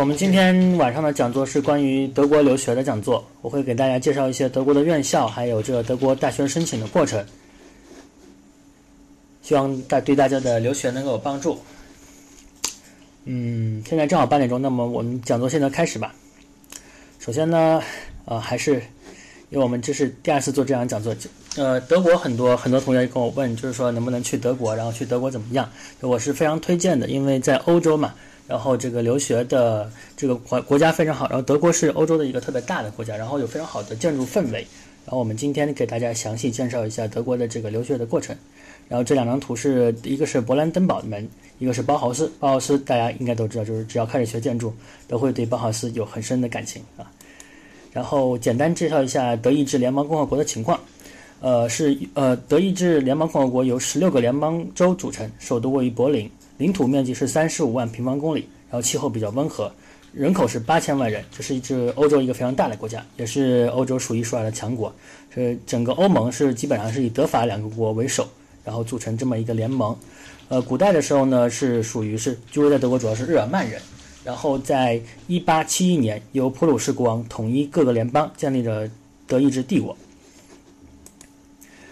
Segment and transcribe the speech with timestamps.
[0.00, 7.26] 我们今天晚上的讲座是关于德国留学的讲座，我会给大家介绍一些德国的院校，还有这个德国大学申请的过程，
[9.42, 11.58] 希望大对大家的留学能够有帮助。
[13.24, 16.14] 嗯，现在正好八点钟，那么我们讲座现在开始吧。
[17.18, 17.82] 首先呢，
[18.26, 18.74] 呃，还是
[19.50, 21.12] 因为我们这是第二次做这样讲座，
[21.56, 25.68] 呃，德国很多很多同学跟我问，就是说能不能去德国，然后去德国怎么样？
[25.98, 28.14] 我是非常推荐的，因为在欧洲嘛。
[28.48, 34.66] 然后这个留学的这个国国家非常好，然后德国是欧洲的一个特别大的国家，然后有非常好的建筑氛围。
[35.04, 38.34] 然后我们今天给大家详细介绍一下德国的这个留学的过程。
[38.88, 42.30] 然后这两张图是一个是勃兰登堡门，一个是包豪斯。
[42.40, 44.72] 包豪斯大家应该都知道，就是只要开始学建筑，
[45.06, 47.04] 都会对包豪斯有很深的感情啊。
[47.92, 50.80] 然后简单介绍一下德意志联邦共和国的情况。
[51.40, 56.30] 呃，是呃德意志联邦共和国由十六个联邦州组成，首都位于柏林。
[56.58, 59.72] 领土面积是三十五万平方公里，然后气候比较温和，
[60.12, 64.92] 人口是八千万人，这是一支欧洲一个非常大的国家，也是欧洲数一数二的强国。
[65.32, 68.26] 是整个欧盟是基本上是以德法两个国为首，
[68.64, 69.96] 然后组成这么一个联盟。
[70.48, 73.80] 呃，古代的时候呢是属于是居住在德国主要是日耳曼人，
[74.24, 78.90] 然后在一八七一年由普鲁士国王统一各个联邦，建立了
[79.28, 79.96] 德意志帝国。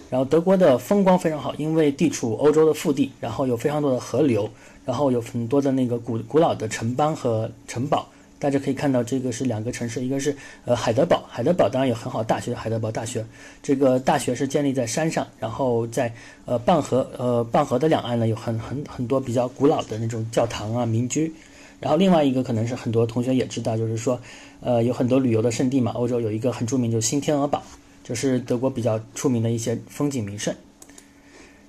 [0.08, 4.48] 然后德国的风光非常好，因为地处欧洲的腹地，然后有非常多的河流，
[4.84, 8.06] 然后有很多的那个古古老的城邦和城堡。
[8.38, 13.24] 大家可以看到，这个是两个城市，一个是呃海德堡，海德堡当然有很好大学，海德堡大学。
[13.62, 16.12] 这个大学是建立在山上，然后在
[16.44, 21.32] 呃半河呃半河的两岸呢，有很很很多比较古老的那种教堂啊民居。
[21.80, 24.20] 然后另外一个可能是很多同学也知道，就是说
[24.60, 27.62] 呃有很多旅游的圣地嘛，欧洲有一个很著名，就是新天鹅堡。
[28.06, 30.54] 就是德国比较出名的一些风景名胜，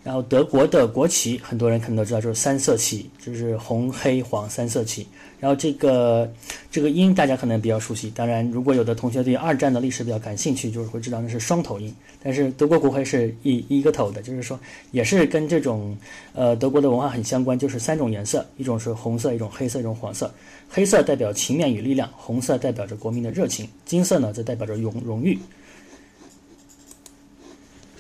[0.03, 5.07] 然后德国的国旗很多人可能都知道，就是三色旗，就是红黑黄三色旗。
[5.39, 6.31] 然后这个
[6.71, 11.93] 这个鹰大家可能比较熟悉，当然如果有的同学对二战的历史比较感兴趣，就是会知道那是双头鹰。
[12.23, 14.59] 但是德国国徽是一一个头的，就是说
[14.91, 15.97] 也是跟这种
[16.33, 20.31] 呃德国的文化很相关，就是三种颜色，一种是红色，一种黑色，一种黄色。
[20.69, 25.37] 黑色代表勤勉与力量，红色代表着国民的热情，金色呢则代表着荣荣誉。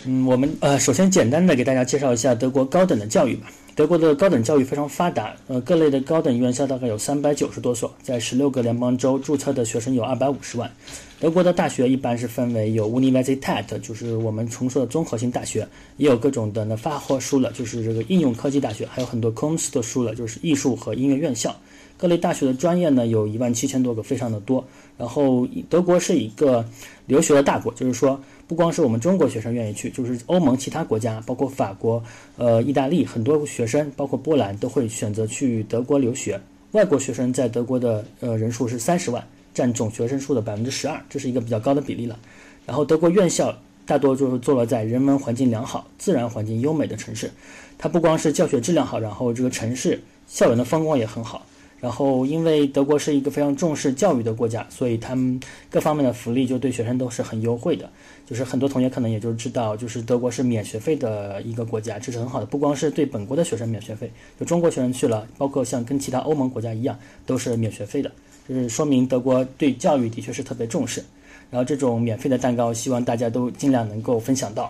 [0.05, 3.47] 嗯，我们呃，首先简单的给大家介绍一下德国高等的教育吧。
[3.75, 10.71] 德国的高等教育非常发达，呃，各类的高等院校大概有三百九十多所，在十六个联邦州注册的学生有二百五十万。
[11.19, 21.55] 德国的大学一般是分为有 Universität，就是我们重说的综合性大学，也有各种的呢发货书了，就是这个应用科技大学，还有很多 Kunst 的书了，就是艺术和音乐院校。
[21.97, 24.63] 各类大学的专业呢，有一万七千多个，非常的多。
[24.97, 26.63] 然后德国是一个
[27.07, 32.01] 留学的大国，就是说不光是我们中国学生愿意去，就是欧盟其他国家，包括法国、
[32.37, 36.39] 呃意大利，很多学生，包括波兰都会选择去德国留学。
[36.71, 39.21] 外国学生在德国的呃人数是三十万，
[39.53, 42.17] 占总学生数的百分之十二，这是一个比较高的比例了。
[42.65, 43.53] 然后德国院校
[43.85, 47.29] 大多就是坐落在人文环境良好、自然环境优美的城市，
[47.77, 51.45] 它不光是教学质量好，然后这个城市校园的风光也很好。
[51.79, 57.87] 然后，因为德国是一个非常重视教育的国家，所以他们各方面的福利就对学生都是很优惠的。
[58.29, 62.45] 就是很多同学可能也就知道，就是德国是免学费的一个国家，这是很好的。
[62.45, 68.11] 不光是对本国的学生免学费，就中国学生去了，包括像跟其他欧盟国家一样，都是免学费的。
[68.47, 71.03] 就是说明德国对教育的确是特别重视。
[71.49, 74.69] 然后这种免费的蛋糕，希望大家都尽量能够分享到。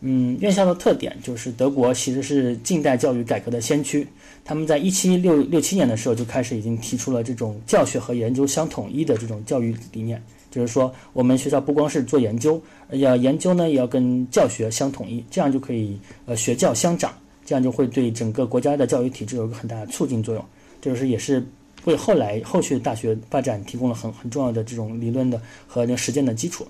[0.00, 4.06] 嗯，院校的特点就是德国其实是近代教育改革的先驱。
[4.44, 17.12] 他们在一七六六七年的时候就开始已经提出了这种教学和研究相统一的这种教育理念，就是说我们学校不光是做研究，要研究呢也要跟教学相统一，这样就可以呃学教相长，
[17.44, 20.44] 这样就会对整个国家的教育体制有个很大的促进作用，
[20.80, 21.44] 就是也是
[21.84, 26.66] 为后来后续大学发展提供了很很重要的这种理论的和那实践的基础。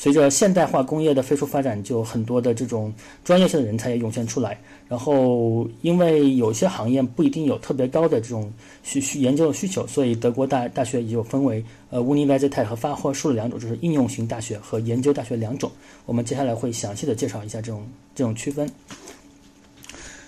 [0.00, 2.90] 随着现代化工业的飞速发展，就很多的这种
[3.22, 4.58] 专业性的人才也涌现出来。
[4.88, 8.50] 然后，因为有些行业不一定有特别高的这种
[8.82, 15.70] 需需研究的需求，所以德国大大学也就分为呃 Universität 和发货数两种，就是应用型大学和研究大学两种。
[16.06, 18.66] 我们接下来会详细的介绍一下这种这种区分。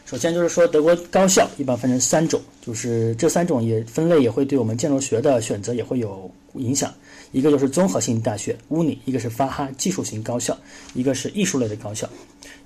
[0.04, 6.92] 首先就是说，德国高校一般分成三种，就是这三种也分类也会对我们建筑学的选择也会有影响。
[7.32, 10.56] 一个就是综合性大学 Uni，一个是发哈技术型高校，
[10.94, 12.08] 一个是艺术类的高校。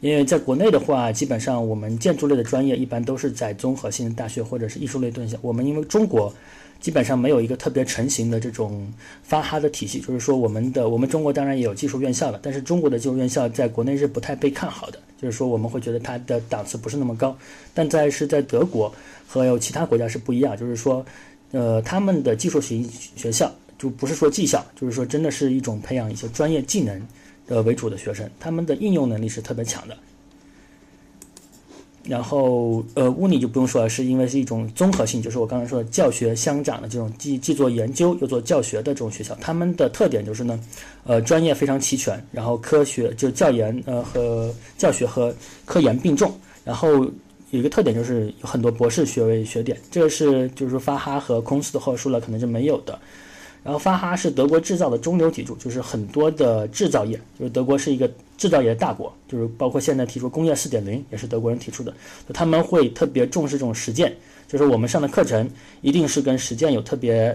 [0.00, 5.38] 因为在国内的话，基本上我们建筑类的专业一般都是在综合性大学或者是艺术类院校。
[5.40, 6.32] 我们因为中国
[6.80, 8.86] 基本上没有一个特别成型的这种
[9.22, 17.36] 发哈的体系，就是说我们的我们中国当然也有技术院校了，但是中国的技术院校在国内是不太被看好的，就是说我们会觉得它的档次不是那么高。
[17.72, 18.92] 但在是在德国
[19.26, 21.04] 和有其他国家是不一样，就是说。
[21.52, 27.00] 呃，他们的技术型学校就不是说技校，就是说真的是一种培养一些专业技能
[27.46, 29.96] 的为主的学生，他们的应用能力是特别强的。
[32.08, 39.36] 然后，呃，物理就不用说了，是因为是一种综合性，就是我刚才说的教学相长的这种，既既做研究又做教学的这种学校。
[39.40, 40.60] 他们的特点就是呢，
[41.02, 45.34] 呃，专业非常齐全，然后科学就教研呃和教学和
[45.64, 46.32] 科研并重。
[46.64, 47.04] 然后
[47.50, 52.96] 有一个特点就是有很多博士学位学点，这个是就是说法哈和空斯的后书了可能是没有的。
[53.66, 58.10] 然后发哈是德国制造的中流砥柱，就是很多的制造业，就是德国是一个。
[58.38, 61.90] 制造业大国，就是包括现在提出工业四点零，也是德国人提出的。
[62.34, 64.14] 他们会特别重视这种实践，
[64.46, 65.48] 就是我们上的课程
[65.80, 67.34] 一定是跟实践有特别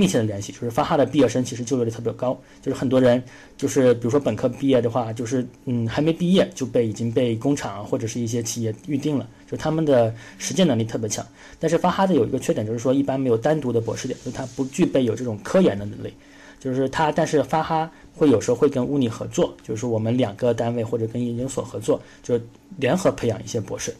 [0.00, 0.50] 密切的联系。
[0.52, 3.22] 就是法哈的毕业生其实就业率特别高，就是很多人
[3.56, 11.24] 就是比如说本科毕业的话，就是嗯还没毕业就被已经被工厂或者是一些企业预定了，就他们的实践能力特别强。
[11.58, 16.12] 但是法哈的有一个缺点就是说一般没有单独的博士点，就它不具备有这种科研的能力。
[16.58, 22.38] 就是它，但是法哈会有时候会跟乌尼合作，就是我们两个单位或者跟研究所合作，就
[22.76, 23.94] 联合培养一些博士。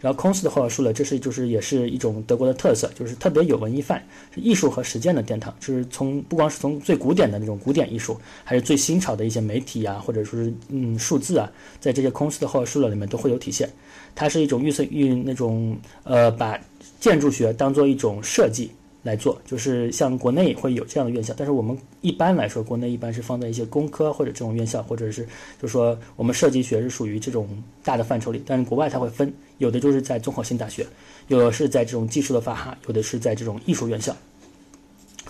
[0.00, 4.02] 然后空斯的话说了，这是就是也是一种德国的特色，就是特别有文艺范，
[4.34, 5.54] 是艺术和实践的殿堂。
[5.58, 11.50] 就是从不光是从最古典的那种古典艺术，还是最新潮的一些媒体啊，或者说是嗯数字啊，
[11.80, 13.68] 在这些空斯的话说了里面都会有体现。
[14.14, 16.58] 它是一种预测预那种呃，把
[17.00, 18.70] 建筑学当做一种设计。
[19.06, 25.26] 来做，就是像国内会有这样的院校，但是我们一般来说，国内一般是放在一些工科或者这种院校，或者是
[25.62, 27.48] 就说我们设计学是属于这种
[27.84, 30.84] 大的范畴里，但是国外它会分，有的就是在综合性大学，
[31.28, 34.14] 有的是在这种技术的法哈，有的是在这种艺术院校，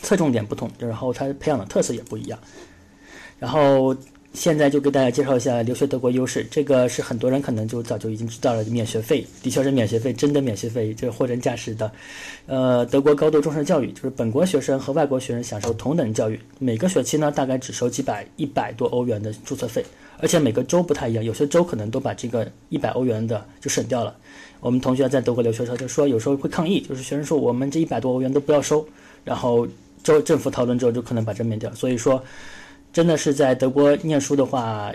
[0.03, 2.39] 侧重点不同，然后它培养的特色也不一样，
[3.39, 3.95] 然后。
[4.37, 11.91] 现在就给大家介绍一下留学德国优势，这个是很多人可能就早就已经知道了，免学费，的确是免学费，真的免学费，这是货真价实的。
[12.45, 19.83] 呃，德国高度重视教育，就是本国学生和外国学生享受同等教育，每个学期呢大概只收几百一百多欧元的注册费，
[20.19, 24.15] 而且每个州不太一样，有些州可能都把这个一百欧元的就省掉了。
[24.61, 28.87] 我们同学在德国留学时候就说，有时候会抗议，就是学生说我们这一百多欧元都不要收，
[29.25, 29.67] 然后
[30.03, 32.23] 州政府讨论之后就可能把这免掉，所以说。
[32.97, 34.91] 真的是在德国念书的话，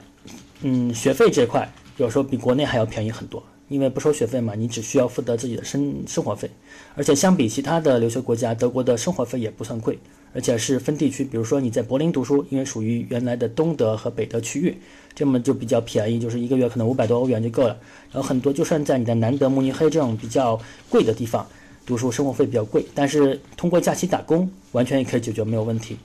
[0.63, 6.49] 嗯，学费这块有时候比国内还要便宜很多，因为不收学费嘛，你只需要负责自己的生生活费，
[6.95, 9.99] 而且相比其他的留学国家，德国的生活费也不算贵，
[10.33, 14.75] 而且是分地区，比如说你在柏林读书，因为属于原来的东德和北德区域，
[15.13, 17.77] 这么就比较便宜，就是一个月可能五百多欧元就够了。
[18.11, 20.59] 然后很多就算在你的南德、慕尼黑这种比较
[20.89, 21.45] 贵的地方
[21.85, 25.95] 读书，生活费比较贵，但是通过假期打工完全也可以解决，没有问题。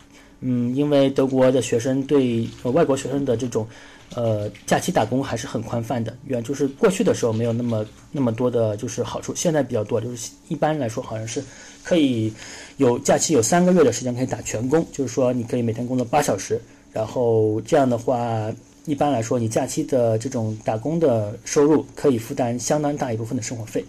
[0.40, 3.66] 嗯，因为德国的学生对呃外国学生的这种，
[4.14, 6.14] 呃，假期打工还是很宽泛的。
[6.26, 10.00] 原就是过去的时候没有那么那么多的，就是好处，现在比较多。
[10.00, 11.42] 就是一般来说，好像是
[11.82, 12.32] 可以
[12.76, 16.60] 有假期有三个月的时间可以打全工，就是说你可以每天工作八小时，
[16.92, 18.52] 然后这样的话，
[18.84, 23.82] 一般来说你假期的这种打工的收入可以负担相当大一部分的生活费。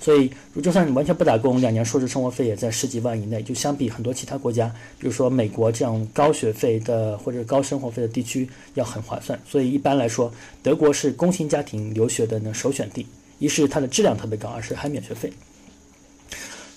[0.00, 0.30] 所以，
[0.62, 3.42] 就算你完全不打工，两年硕士生活费也在十几万以内。
[3.42, 4.66] 就相比很多其他国家，
[4.98, 9.38] 比如说美国这样高学费的或者高生活费的地区，要很划算。
[9.46, 10.32] 所以一般来说，
[10.62, 13.06] 德国是工薪家庭留学的呢首选地。
[13.38, 15.32] 一是它的质量特别高，二是还免学费。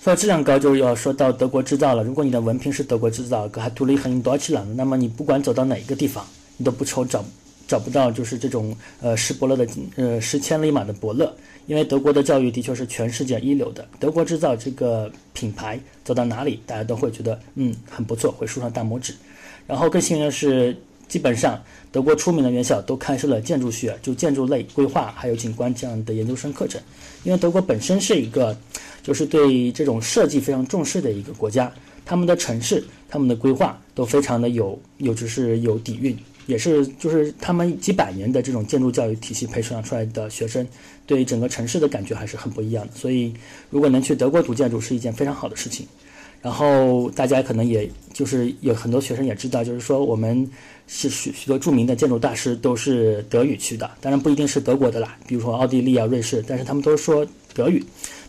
[0.02, 2.04] 说到质量高，就要说到德国制造了。
[2.04, 6.26] 如果你的文凭是德国制造，还读了一很多期了，那么你不管走到哪一个地方，
[6.58, 7.24] 你都不愁找
[7.66, 9.66] 找不到就是这种呃十伯乐的
[9.96, 11.34] 呃十千里马的伯乐。
[11.66, 19.14] 因为德国的教育的确是全世界一流的，德国制造这个品牌走到哪里，大家都会觉得嗯很不错，会竖上大拇指。
[19.66, 20.76] 然后更幸运的是，
[21.08, 21.58] 基本上
[21.90, 26.78] 德国出名的院校都开设了建筑学，就建筑类规划还有景观这样的研究生课程。
[27.22, 28.54] 因为德国本身是一个
[29.02, 31.72] 就是对这种设计非常重视的一个国家，
[32.04, 36.14] 他们的城市、他们的规划都非常的有有就是有底蕴。
[36.46, 40.66] 也是，就是他们几百年的这种建筑教育体系培养出来的学生，
[41.06, 42.92] 对整个城市的感觉还是很不一样的。
[42.94, 43.32] 所以，
[43.70, 45.86] 如果能去德国读建筑是一件非常好的事情。
[46.42, 50.46] 然后，大家可能也就是有很多学生也知道，就是说我们
[50.86, 57.82] 是许许多著名的建筑大师都是德语区的，当然不一定是德国的啦，比如说奥地利啊、瑞士，但是他们都说德语。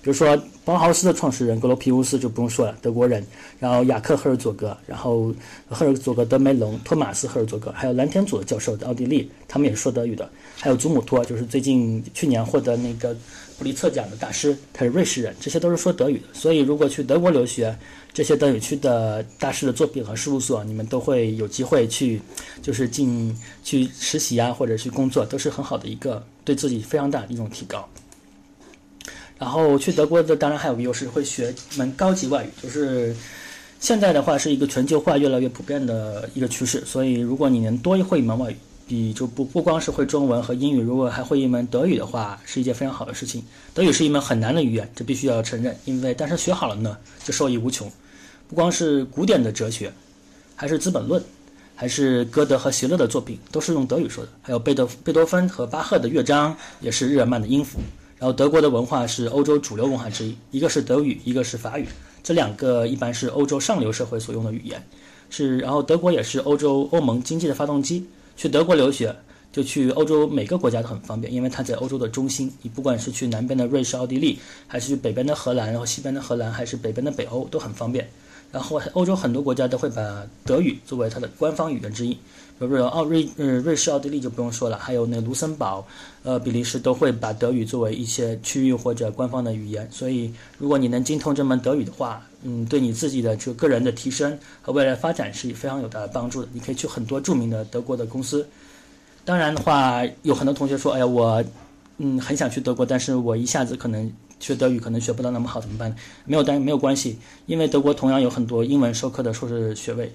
[0.05, 3.25] 比如说，包豪斯的创始人格罗皮乌斯就不用说了，德国人。
[3.59, 5.33] 然后雅克·赫尔佐格，然后
[5.67, 10.29] 赫尔佐格德梅隆、托马斯·赫尔佐格，还有蓝天组教授的奥地利，他们也是说德语的。
[10.59, 13.17] 还有祖姆托，就是最近去年获得那个
[13.57, 16.25] 普利策奖的大师，他是瑞士人，这些都是说德语的。
[16.33, 17.75] 所以，如果去德国留学，
[18.13, 22.21] 这些德语区的大师的作品和事务所，你们都会有机会去，
[22.61, 27.89] 就是进去实习啊，或者去工作，都是很好的一个对自己非常大的一种提高。
[29.37, 33.15] 然后去德国的当然还有个优势，会学一门高级外语，就是
[33.79, 38.55] 现在的话是一个全球化越来越普遍的一个趋势，所以如果你能多会一门外语，
[38.87, 43.43] 比就不不光是会中文和英语，如果还会一门德语的话，是一件非常好的事情。
[43.73, 47.91] 德语是一门很难的语言，这必须要承认，因为但是学好了呢，就受益无穷。
[48.47, 49.91] 不光是古典的哲学，
[50.55, 51.19] 还是《资本论》，
[51.75, 54.29] 还是歌德和席勒的作品，都是用德语说的。
[54.41, 57.79] 还有贝多贝多芬和巴赫的乐章，也是日耳曼的音符。
[58.17, 61.85] 然后德国的文化是欧洲主流文化之一，一个是德语，一个是法语，
[62.23, 64.81] 这两个一般是欧洲上流社会所用的语言。
[65.29, 68.05] 是，然后德国也是欧洲欧盟经济的发动机。
[68.37, 69.15] 去德国留学，
[69.51, 72.51] 就去欧洲每个国家都很方便，因为它在欧洲的中心。
[72.61, 78.09] 你不管是去南边的瑞士、奥地利，还是去北边的荷兰，然后西边的荷兰，还是北边的北欧，都很方便。
[78.51, 82.17] 然后欧洲很多国家都会把德语作为它的官方语言之一，
[82.57, 85.85] 比如说奥瑞嗯瑞士、奥地利就不用说了，还有那卢森堡、
[86.23, 89.87] 呃比利时都会把德语作为一些区域或者官方的语言。
[89.91, 96.47] 所以如果你能精通这门德语的话，嗯，对你自己的这个个人的提升和未来发展是非常有大的帮助的。
[96.53, 98.47] 你可以去很多著名的德国的公司。
[99.25, 101.43] 当然的话，有很多同学说，哎呀，我
[101.97, 104.11] 嗯很想去德国，但是我一下子可能。
[104.37, 105.95] 学德语可能学不到那么好怎么办？
[106.25, 110.13] 没有但没有关系，因为德国同样有很多英文授课的硕士学位，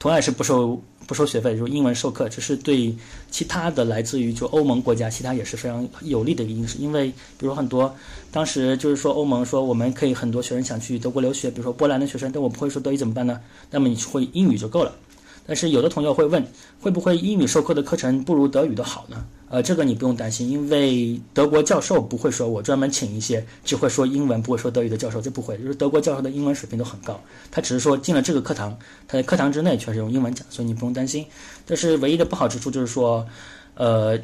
[0.00, 2.92] 同样是不收不收学费，就英文授课，只是对
[3.30, 6.78] 其他的来自于就欧盟国家，其他也是非常有利的一个因素。
[6.78, 7.94] 因为比如很多
[8.32, 13.38] 当时就是说欧盟说我们可以很多学生想去德国留学，比如说波兰的学生，但我不会说德语怎么办呢？
[13.70, 14.96] 那么你会英语就够了。
[15.46, 16.44] 但是有的同学会问，
[16.80, 19.24] 会不会英语授课的课程不如德语的好呢？
[19.48, 27.20] 呃，这个你不用担心，因为德国教授不会说我专门请一些只会说英文不会说德语的教授，这不会，就是德国教授的英文水平都很高。
[27.50, 28.78] 他只是说进了这个课堂，
[29.08, 31.26] 他在课堂之内全是用英文讲，所以你不用担心。
[31.66, 33.26] 但是唯一的不好之处就是说，
[33.74, 34.16] 呃，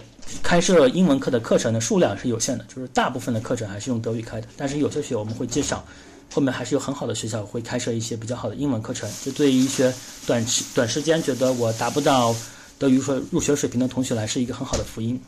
[0.45, 4.47] 开设英文课的课程的数量是有限的，就是大部分的课程还是用德语开的。
[4.57, 5.85] 但是有些学我们会介绍，
[6.33, 9.93] 后面还是有很好的学校会开设一些比较好的英文课程，就对于一些
[10.27, 12.35] 短时短时间觉得我达不到。
[12.79, 15.19] 德语说入学水平的同学来是一个很好的福音。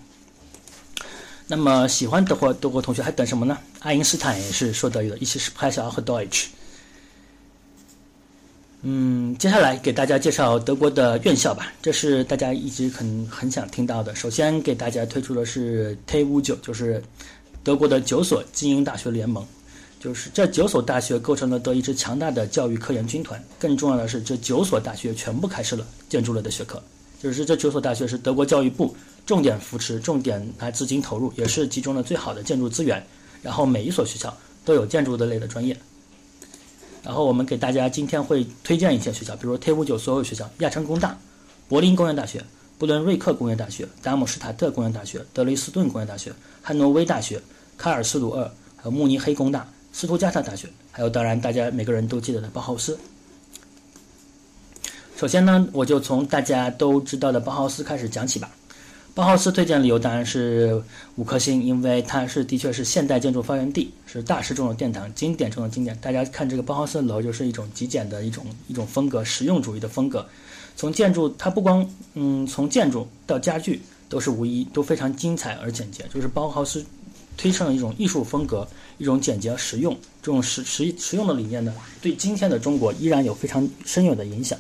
[1.47, 3.57] 那么喜欢德国德国同学还等什么呢？
[3.79, 6.45] 爱因斯坦也是说德语的，一起是 p r e s 和 Deutsch。
[8.83, 14.15] 嗯，接下来给大家介绍德国的院校吧，这是大家一直很很想听到的。
[14.15, 17.03] 首先给大家推出的是 TU 九，就是
[17.65, 19.43] 德国的九所精英大学联盟，
[20.01, 23.43] 就是这九所大学构成了德意志强大的教育科研军团。
[23.59, 26.83] 更重要的是，这九所大学全部开设了建筑类的学科。
[27.21, 28.95] 就是这九所大学是德国教育部
[29.27, 33.05] 重点扶持、重点来资金投入，也是集中了最好的建筑资源。
[33.43, 35.77] 然后每一所学校都有建筑的类的专业。
[37.03, 41.19] 然后我们给大家今天会推荐一些学校，比如 T 五九所有学校：亚琛工大、
[41.69, 42.45] 柏林工业大学、
[42.77, 47.41] 布伦瑞克工业大学、达姆施塔特工业大学、德累斯顿工业大学、汉诺威大学、
[47.77, 52.99] 卡尔斯鲁厄，还有慕尼黑工大、斯图加特大学，还有当然大家每个人都记得的包豪斯。
[55.17, 58.51] 首先呢，我就从大家都知道的包豪斯开始讲起吧。
[59.15, 60.81] 包豪斯推荐理由当然是
[61.17, 65.99] 五颗星，因为它是的确是现代建筑发源地，是大师中的殿堂，经典中的经典。
[66.01, 70.25] 大家看这个包豪斯楼，就是一种极简的一种一种风格，实用主义的风格。
[70.77, 76.05] 从建筑，它不光嗯，从建筑到家具都是无一，都非常精彩而简洁。
[76.15, 76.87] 就是包豪斯
[77.37, 78.69] 推崇的一种艺术风格，
[78.99, 84.59] 一种简洁实用这种实实实用的理念呢，对今天的中国依然有非常深远的影响。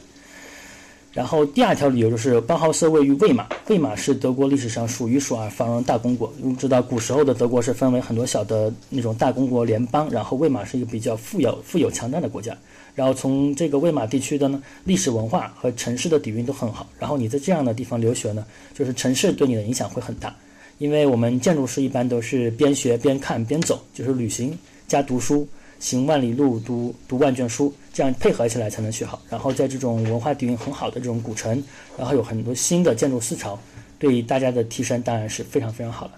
[1.12, 6.33] 然后第二条理由就是包豪斯位于魏玛，魏玛是德国历史上数一数二繁荣大公国。
[6.40, 12.57] 我们知道古时候的德国是分为很多小的那种大公国联邦，然后魏玛是一个比较富有、富有强大的国家。
[12.95, 16.88] 然后从这个魏玛地区的呢，历史文化和城市的底蕴都很好。
[17.00, 20.33] 然后你在这样的地方留学呢，就是城市对你的影响会很大，
[20.78, 24.56] 因为我们建筑师一般都是边学边看边走，就是旅行
[24.87, 25.47] 加读书。
[25.80, 29.23] 行万里路，读读万卷书，这样配合起来才能学好。
[29.30, 31.62] 然后在这种文化底蕴很好的这种古城，
[31.97, 33.56] 然后有很多新的建筑思潮，
[33.97, 36.14] 对大家的提升当然是非常非常好的。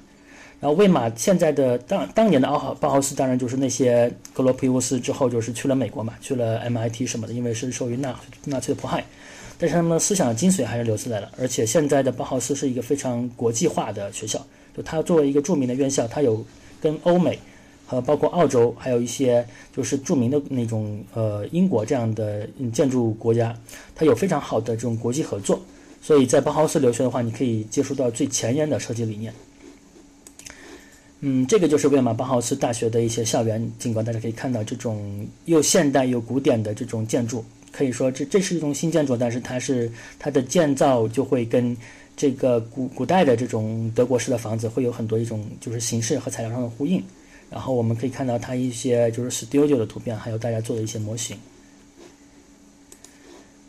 [0.60, 9.04] 然后魏玛现在的当当年的奥豪包豪斯，当然就是那些格罗皮乌斯之后就是去了美国嘛，去了 MIT 什么的，因为是受于纳纳粹的迫害，
[9.60, 11.30] 但是他们的思想精髓还是留下来了。
[11.38, 14.44] 而且现在的包豪斯是一个非常国际化的学校，
[14.76, 16.42] 就它作为一个著名的院校，它有
[16.80, 17.38] 跟欧美。
[17.92, 19.44] 呃，包括澳洲，还有一些
[19.76, 23.52] 就是著名的那种呃英国这样的建筑国家，
[23.96, 25.60] 它有非常好的这种国际合作。
[26.00, 29.34] 所以在包豪斯留学的话，你可以接触到最前沿的设计理念。
[31.18, 41.76] 嗯，这个就是魏玛包豪斯大学的一些校园景观，大家可以看到这种又现代又古典的这种建筑，可以说这这是一种新建筑，但是它是它的建造就会跟
[42.16, 47.02] 这个古古代的这种德国式的房子会有很多一种就是形式和材料上的呼应。
[47.50, 51.36] 然后我们可以看到它一些就是 studio 的图片，还有大家做的一些模型。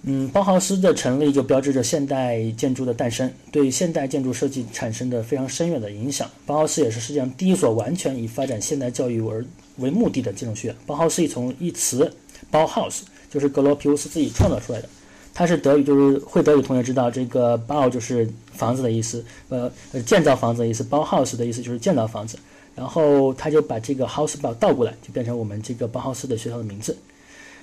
[0.04, 6.30] 嗯，包豪斯的成立就标志着现代建筑的诞生，对现代建筑设计产生的非常深远的影响。
[6.46, 9.46] 包豪斯也是世界上第一所完全以发展现代教育而
[9.78, 10.78] 为目的的建筑学院。
[10.88, 12.12] 包豪斯一从一词
[12.50, 14.90] 包 house 就是格罗皮乌斯自己创造出来的，
[15.34, 19.72] 它是德语，就是会德语同学知道这个 bau 就是房子的意思，呃，
[20.06, 22.38] 建造房子的意思，包 house 的意思就是建造房子，
[22.76, 26.96] 然后他就把这个 house 包倒过来，就变成我们这个包豪斯的学校的名字。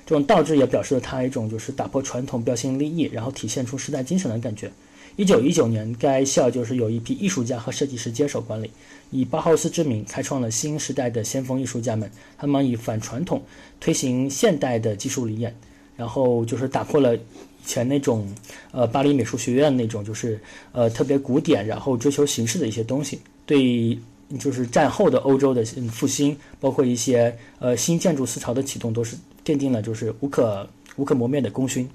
[0.07, 4.71] 这种倒置也表示了他一种就是打破传统标新立异，然后体现出时代精神的感觉。
[5.17, 8.71] 一九一九年，该校就是有一批艺术家和设计师接手管理，
[9.11, 12.11] 以包豪斯之名开创了新时代的先锋艺术家们。
[12.37, 13.43] 他们以反传统
[13.81, 15.55] 推行现代的技术理念，
[15.97, 17.21] 然后就是打破了以
[17.65, 18.27] 前那种
[18.71, 20.41] 呃巴黎美术学院那种就是
[20.73, 23.21] 呃特别古典，然后追求形式的一些东西。
[23.45, 23.99] 对，
[24.39, 29.17] 就是战后的欧洲的复兴，包括一些呃新建筑思潮的启动，都是。
[29.45, 31.89] 奠定了就是无可无可磨灭的功勋。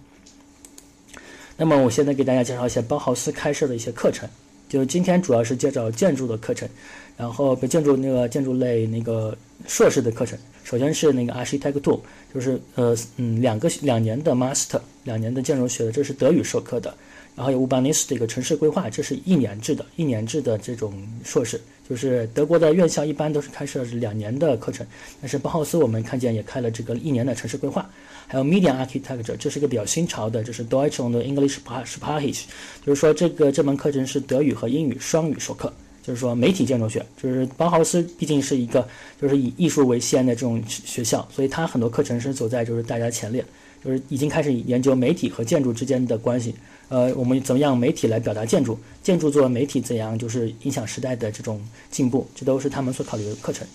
[1.56, 4.28] 那么，我现在给大家介绍一下包豪斯开设的一些课程。
[4.74, 6.68] 就今天主要是介绍建筑的课程，
[7.16, 9.38] 然后建筑那个建筑类那个
[9.68, 10.36] 硕士的课程。
[10.64, 12.00] 首先是那个 Architecture，
[12.34, 16.92] 就是呃嗯两个两年的 Master，两年的建筑学的，这是德语授课的。
[17.36, 24.84] 然后有 Urbanistic 的一个城市规划，这是一年制的，一年制的这种硕士，就是德国的院校一般都是开设两年的课程，
[25.22, 27.88] 但是包豪斯我们看见也开了这个一年的城市规划。
[28.28, 32.44] 还有 Media Architecture，这是一个比较新潮的，就是 Deutsch und English Sprache，
[32.86, 38.88] 就是说这个这门课程是德语和英语双语授课，就是说媒体建筑学，就是包豪斯毕竟是一个
[39.22, 43.46] 就是以艺术为先的这种学校，所以它很多课程是走在就是大家前列，
[43.84, 46.56] 就是已经开始研究媒体和建筑之间的关系。
[46.90, 48.78] 呃，我们怎么样媒体来表达建筑？
[49.02, 52.28] 建筑作为媒体怎样就是影响时代的这种进步？
[52.36, 53.66] 这都是他们所考虑的课程。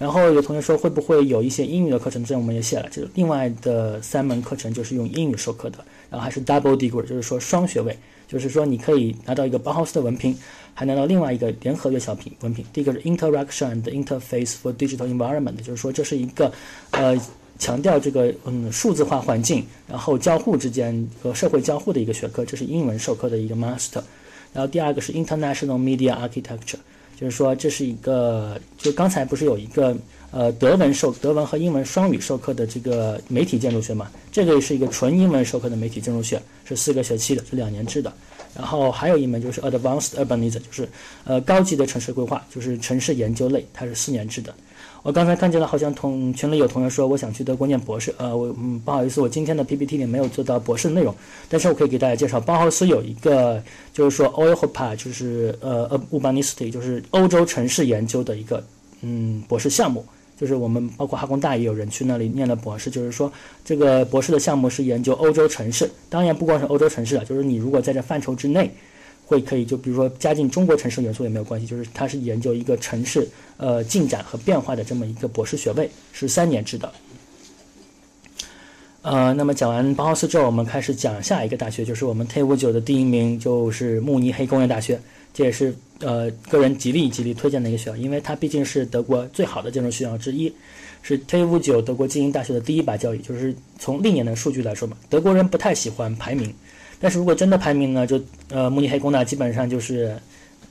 [0.00, 2.24] 然后有同学说会不会有一些英语的课程？
[2.24, 7.94] 这我们也写了，就是另外的三门课程就是用英语授课的，然后还是 double degree，就是说双学位，
[8.26, 10.34] 就是说你可以拿到一个包豪斯的文凭，
[10.72, 12.64] 还拿到另外一个联合院校品文凭。
[12.72, 16.50] 第一个是 Interaction and Interface for Digital Environment，就是说这是一个
[16.92, 17.20] 呃。
[17.58, 24.00] 强调这个嗯数字化环境，然后交互之间和社会交互的一个学科，这是英文授课的一个 master。
[24.54, 26.78] 然后第二个是 international media architecture，
[27.20, 29.94] 就是说这是一个就刚才不是有一个
[30.30, 34.10] 呃德文授德文和英文双语授课的这个媒体建筑学嘛？
[34.32, 38.10] 这个是一个纯英文授课的媒体建筑学，是四个学期的，是两年制的。
[38.56, 40.88] 然后还有一门就是 advanced urbanism，就是
[41.24, 44.54] 呃高级的城市规划，就是城市研究类，它是四年制的。
[45.02, 48.14] 我刚才看见了，好像同群里有同学说我想去德国念博士。
[48.18, 51.14] 呃，我嗯不好意思，我今天的 PPT 里没有做到博士的内容，
[51.48, 53.62] 但是我可以给大家介绍，包豪斯有一个
[53.94, 58.62] 就是说 Europa，就是呃呃 Urbanistic，就是欧洲城市研究的一个
[59.00, 60.04] 嗯博士项目，
[60.38, 63.32] 就是我们包括哈工大也有人去那里念了博士，就是说
[63.64, 68.70] 这个博士的项目是研究欧洲城市，当然不光是欧洲城市了，就是你如果在这范畴之内。
[69.30, 76.92] 会可以就比如说加进中国城市元素也没有关系，就是它是研究一个城市呃进展和变化的这么一个博士学位，是三年制的。
[79.02, 85.00] 呃，那么讲完包豪斯之后，我们开始讲下一个大学，就是我们 T 五九的第一名就是慕尼黑工业大学，
[85.32, 90.52] 这也是呃个人极力极力推荐的一个学校，因为它毕竟是德国最好的建筑学校之一，
[91.02, 93.18] 是 T 五九德国精英大学的第一把交椅。
[93.20, 96.52] 就是从历年的数据来说嘛，德国人不太喜欢排名。
[97.00, 100.14] 但是如果真的排名呢，就呃慕尼黑工大基本上就是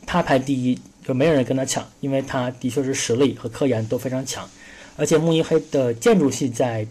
[0.05, 4.47] 他排第一，就没有人跟他抢，因为他的确是实力和科研都非常强，
[4.95, 6.85] 而且慕尼黑的建筑系在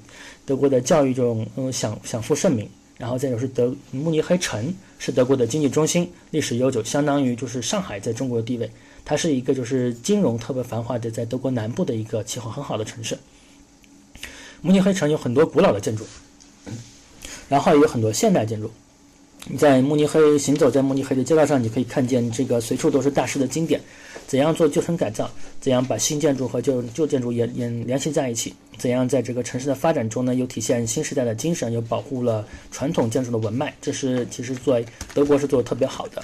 [0.45, 8.69] 德国的教育中嗯享享负盛名，然后再就是德慕尼黑城是德国的经济中心，历史悠久，相当于就是上海在中国的地位，
[9.05, 13.17] 它是一个就是金融特别繁华的在德国南部的一个气候很好的城市。
[14.63, 16.05] 慕尼黑城有很多古老的建筑，
[17.49, 18.69] 然后也有很多现代建筑。
[19.59, 23.81] 在慕尼黑行走在慕尼黑的街道上，你可以看见这个随处都是大师的经典，
[24.27, 33.75] 怎样做旧城改造，怎样把新建筑和旧旧建筑也也联系在一起，怎样在这个城市的发展中呢，又体现新时代的精神，又保护了传统建筑的文脉。
[33.81, 34.79] 这是其实做
[35.15, 36.23] 德国是做的特别好的。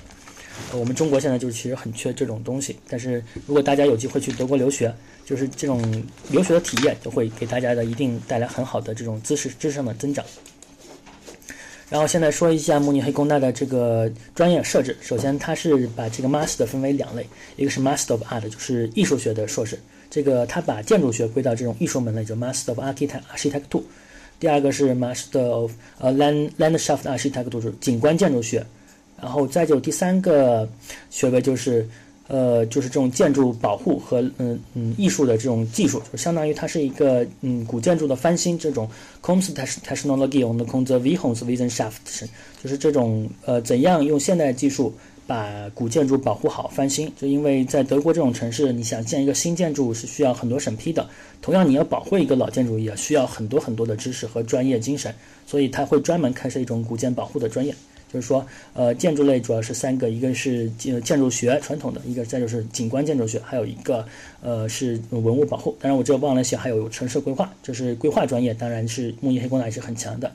[0.70, 5.82] 呃我们中国现在就是其实很缺这种东西，但是如果大家有机会去德国留学，就是这种
[6.30, 10.24] 留学的体验，就会给大家的一定带来很好的这种知识知识上的增长。
[11.94, 14.96] 然后现在说一下慕尼黑工大的这个专业设置。
[15.00, 19.78] 首先，它是把这个 Master 分为两类，一个是 Master of Art，就是艺术学的硕士，
[20.10, 23.82] 这个他把建筑学归到这种艺术门类，就 Master of Architecture。
[24.40, 28.66] 第二个是 Master of 呃 Land Landscape Architecture，就是景观建筑学。
[29.22, 30.68] 然后再就第三个
[31.10, 31.88] 学位就是
[32.28, 38.88] 呃，就是这种建筑保护和嗯嗯艺术的这种技术，就相当于它是一个嗯古建筑的翻新，这种
[39.22, 42.26] Kunsttechnologie und Konservierungswissenschaft，
[42.62, 44.92] 就是这种呃怎样用现代技术。
[45.26, 51.08] 把古建筑保护好、翻新，就因为在德国这种城市，你想建一个新建筑是需要很多审批的。
[51.40, 55.14] 同样，你要保护一个老建筑也需要很多很多的知识和专业精神，
[55.46, 57.74] 所以他会专门开设一种古建保护的专业。
[58.14, 64.06] 就是说，呃，建筑类主要是三个，一个是建建筑学传统的，一个再就是景观建筑学，还有一个
[64.40, 65.76] 呃是文物保护。
[65.80, 70.32] 当然，我这忘了写，还有城市规划，这是规划专业，当然是慕尼黑工大也是很强的。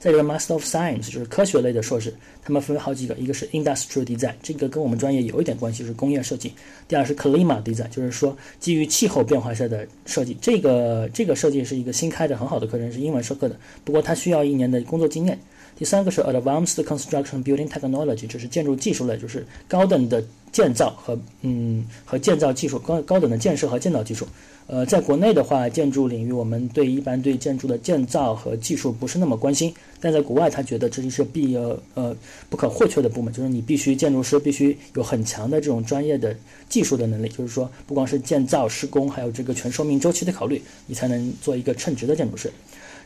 [0.00, 2.14] 再一个 Master of Science 就是科学类的硕士，
[2.44, 6.52] 他们分为好几个，一个是 Industrial Design，这个跟我们专业有一点关系，是工业设计。
[6.86, 10.36] 第二是 Clima Design，就是说基于气候变化下的设计。
[10.40, 15.36] 这个这个设计是一个新开的很好的课程，是英文授课的，不过它需要一年的工作经验。
[15.78, 24.26] 第三个是 Advanced Construction Building Technology，就是建筑技术类，就是高等的建造和嗯和建造技术，高高等的建设和建造技术。
[24.66, 32.14] 呃，在国内的话，建筑领域我们对一般对建筑的建造和技术不是那么关心，但在国外，他觉得这是必呃呃
[32.50, 36.36] 不可或缺的部门，就是你必须建筑师必须有很强的这种专业的
[36.68, 42.52] 技术的能力，就是说不光是建造施工，还有这个全寿命周期的考虑，你才能做一个称职的建筑师。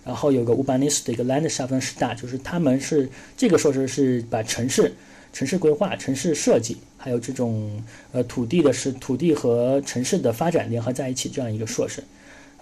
[0.04, 4.92] 然后有个 Urbanist 的一个 Landschaft 就是他们是这个硕士是把城市。
[5.34, 12.04] 城市规划、城市设计，还有这种呃土地的是土地和城市的发展联合在一起这样一个硕士，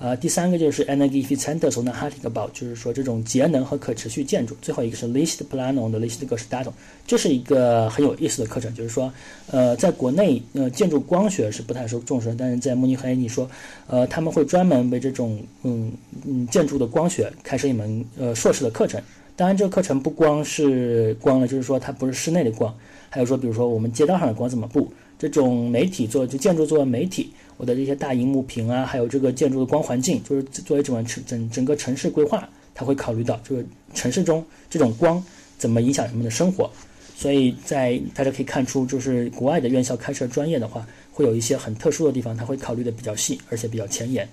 [0.03, 2.51] 呃，第三个就是 Energy Efficient s o n a h a t i g b a u
[2.55, 4.57] 就是说这种节能和可持续建筑。
[4.63, 6.73] 最后一个是 List Planung 的 List g e s t a t
[7.07, 8.75] 这是一个很有意思的课程。
[8.75, 9.13] 就是说，
[9.51, 13.47] 呃，在国内呃建筑光学是不太受重视，但是在慕尼黑，你说
[13.89, 15.93] 呃他们会专门为这种嗯
[16.27, 18.99] 嗯建筑的光学开设一门呃硕士的课程。
[19.37, 22.75] 当然，这个课程不光是光了，就是说它不是室内的光，
[23.11, 35.23] 还有说，比如说我们街道上的光怎么布，这种媒体做就建筑作为媒体，我的这些大荧幕屏啊，还有这个建筑的光环境，就是作为整个城整整个城市规划，它会考虑到这个城市中这种光
[35.59, 36.71] 怎么影响人们的生活。
[37.15, 44.27] 所以在大家可以看出，就是国外的院校开设专业的话，会有一些很特殊的地方，它会考虑的比较细，而且比较前沿。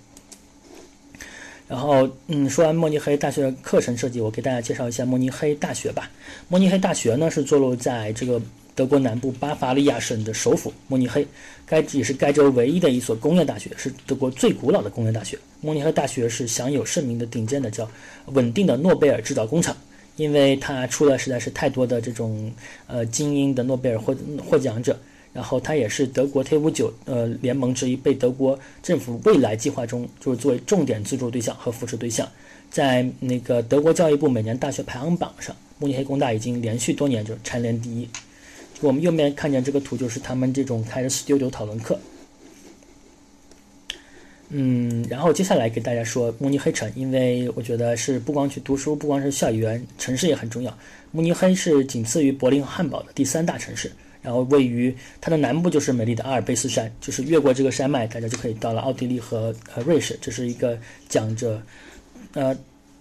[1.68, 6.10] 然后，嗯，说完慕尼黑大学的课程设计，我给大家介绍一下慕尼黑大学吧。
[6.48, 8.42] 慕尼黑大学呢是坐落在这个
[8.78, 11.26] 德国南部巴伐利亚省的首府慕尼黑，
[11.66, 15.36] 该也是该州唯一的一所工业大学，是德国最古老的工业大学。
[15.62, 17.90] 慕尼黑大学是享有盛名的顶尖的叫
[18.28, 19.76] 稳定的诺贝尔制造工厂，
[20.16, 22.54] 因为它出了实在是太多的这种
[22.86, 24.16] 呃精英的诺贝尔获
[24.48, 24.96] 获奖者。
[25.34, 32.28] 然后它也是德国 T 五九呃联盟之一，被德国政府未来计划中就是作为重点资助对象和扶持对象。
[32.70, 38.08] 在那个德国教育部每年大学排行榜上，慕尼黑工大已经连续多年就蝉联第一。
[38.82, 42.00] 我们右面看见这个图，就是他们这种开的 studio 讨论课。
[44.50, 50.78] 嗯，然后接下来给大家说慕尼黑城，因为我觉得是不光去读书，不光是校园，城市也很重要。
[51.12, 53.92] 慕尼黑是仅次于柏林汉堡的第三大城市。
[54.20, 60.18] 然后位于它的南部就是美丽的阿尔卑斯山，就是越过这个山脉，大家就可以到了奥地利和呃瑞士。
[60.20, 61.62] 这是一个讲着，
[62.34, 62.54] 呃，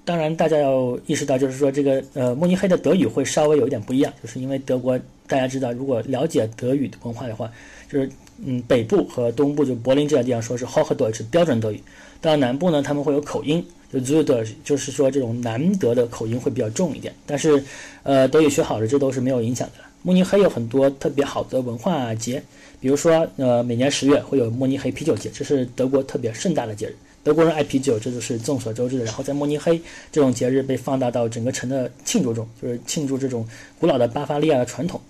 [0.05, 7.51] 当然大家要意识到，就是说这个呃慕尼黑的德语会稍微有一点不一样，就是因为德国大家知道，如果了解德语的文化的话，
[7.91, 8.11] 就是
[8.45, 11.83] 嗯北部和东部就柏林这样地方说是 Hochdeutsch 标准德语，
[12.21, 17.63] 到南部呢他们会有口音，就 Zuid 就是说这种南德的口音会比较重一点，但是
[18.03, 19.85] 呃德语学好了这都是没有影响的。
[20.03, 22.41] 慕尼黑有很多特别好的文化节，
[22.81, 26.95] 比如说，呃，每年十月会有慕尼黑啤酒节，这是德国特别盛大的节日。
[27.25, 29.05] 德国人爱啤酒，这就是众所周知的。
[29.05, 29.81] 然后在慕尼黑，
[30.13, 33.45] 这种节日被放大到整个城的庆祝中，就是庆祝这种
[33.81, 35.01] 古老的巴伐利亚的传统，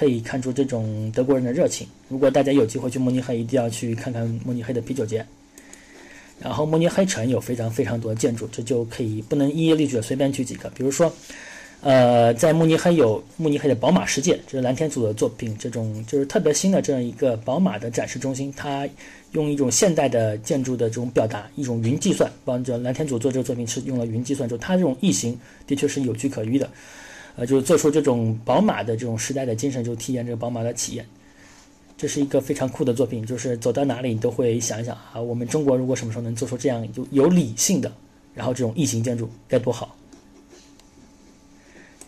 [0.00, 1.86] 可以看出这种德国人的热情。
[2.08, 5.26] 如果大家有机会去慕尼黑，一定要去看看慕尼黑的啤酒节。
[6.40, 11.12] 然后慕尼黑城有非常非常多的建筑，这就可以不能一一列举，随便举几个，比如说。
[11.82, 18.86] 呃，在慕尼黑有慕尼黑的宝马世界，这是蓝天组的作品，这种就是特别新的这样一个宝马的展示中心，它
[19.32, 26.68] 用一种现代的建筑的这种表达，一种云计算，帮着蓝天组做这个作品是用了云计算，就它这种异形的确是有据可依的，
[27.40, 31.06] 呃，就是做出这种宝马的这种时代的精神，就体验这个宝马的体验，
[31.96, 37.90] 这是一个非常酷的作品，就是走到哪里你都会想一想啊，我们中国如果什么时候能做出这样就有理性的，
[38.34, 39.96] 然后这种异形建筑该多好。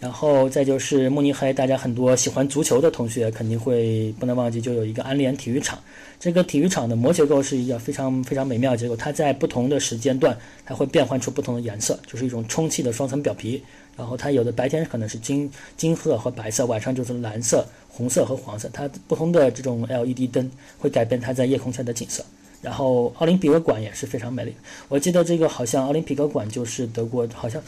[0.00, 5.82] 然后再就是慕尼黑，大家很多喜欢足球的同学肯定会不能忘记，就有一个安联体育场。
[6.20, 13.62] 这个体育场的膜结构是一个非常非常美妙结构，它在不同的时间段，它会变换出不同的颜色，就是一种充气的双层表皮。
[13.96, 18.68] 然后它有的白天可能是金金褐和白色，晚上就是蓝色、红色和黄色。
[18.72, 22.24] 它不同的这种 LED 灯会改变它在夜空下的景色。
[22.62, 24.54] 然后奥林匹克馆也是非常美丽。
[24.88, 27.60] 我记得这个好像奥林匹克馆就是德国，好像，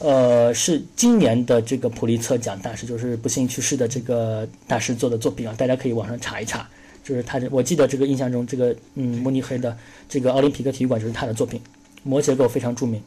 [0.00, 5.54] 呃，是今年的这个普利策奖大师，就是不幸去世的这个大师做的作品啊。
[5.56, 6.68] 大家可以网上查一查，
[7.04, 7.46] 就是他的。
[7.52, 9.76] 我记得这个印象中，这个嗯，慕尼黑的
[10.08, 11.60] 这个奥林匹克体育馆就是他的作品，
[12.02, 13.00] 膜结构非常著名。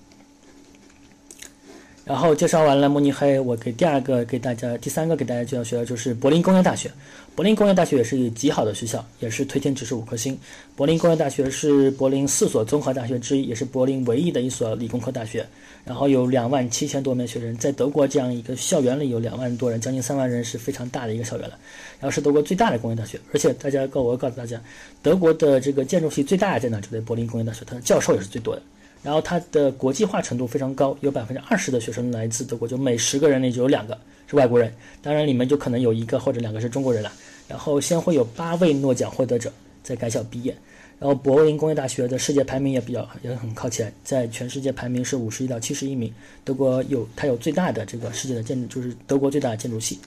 [2.05, 6.91] 然后介绍完了慕尼黑，我给第二个给大家，第三个给大家介绍学校就是柏林工业大学。
[7.35, 10.37] 柏林工业大学也是一个极好的学校，也是推荐指数五颗星。
[10.75, 15.43] 柏林工业大学是柏林四所综合大学之一，也是柏林唯一的一所理工科大学。
[15.83, 21.57] 然后有两万七千多名学生，在德国这样一个校园里有两万多人，将近三万人是非常大的一个校园了。
[21.99, 24.61] 然后是德国最大的工业大学，而且大家告我告诉大家，
[25.01, 26.79] 德国的这个建筑系最大的在哪？
[26.79, 28.61] 就在柏林工业大学，它的教授也是最多的。
[29.05, 33.95] 然后它的国际化程度非常高，有百分之二十的学生来自德国，就每十个人里就有两个
[34.27, 37.13] 是外国人，当然里面就可能有一个或者两个是中国人了。
[37.47, 40.57] 然后先会有八位诺奖获得者在该校毕业，
[40.99, 46.11] 然后柏林工业大学的世界排名也比较也很靠前，在全世界排名是五十一到七十一名。
[46.43, 49.99] 德国有它有最大的这个世界的建筑，就是德国最大的建筑系。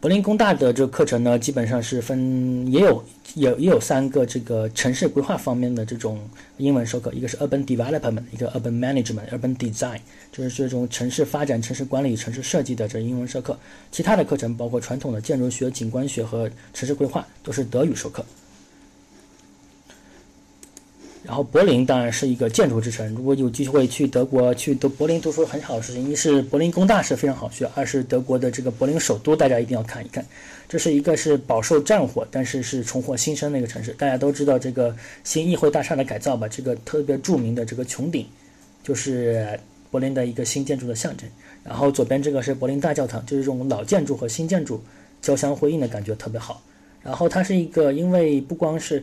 [0.00, 6.18] 柏林工大的这个课程呢，基本上是分也有也也有三个这个城市规划方面的这种
[6.56, 9.98] 英文授课，一个是 urban development，一个 urban management，urban design，
[10.32, 13.58] 就是这种城市发展、城市管理、城市设计的这英文授课。
[13.92, 18.24] 其他的课程包括传统的建筑学、景观学和城市规划，都是德语授课。
[21.30, 26.10] 然后柏林当然是一个建筑之城，如果有机会去德国去德柏林读书，很好的事情。
[26.10, 30.26] 一是柏林工大是非常好学，二是德国的这个柏林首都，大家一定要看一看。
[30.68, 33.92] 这是一个是饱受战火，但是是重获新生的一个城市。
[33.92, 36.48] 大家都知道这个新议会大厦的改造吧？
[36.48, 38.26] 这个特别著名的这个穹顶，
[38.82, 39.56] 就是
[39.88, 41.28] 柏林的一个新建筑的象征。
[41.62, 44.82] 然后左边这个是柏林大教堂，就是这种老建筑和新建筑
[45.22, 46.60] 交相辉映的感觉特别好。
[47.04, 49.00] 然后它是一个，因为不光是。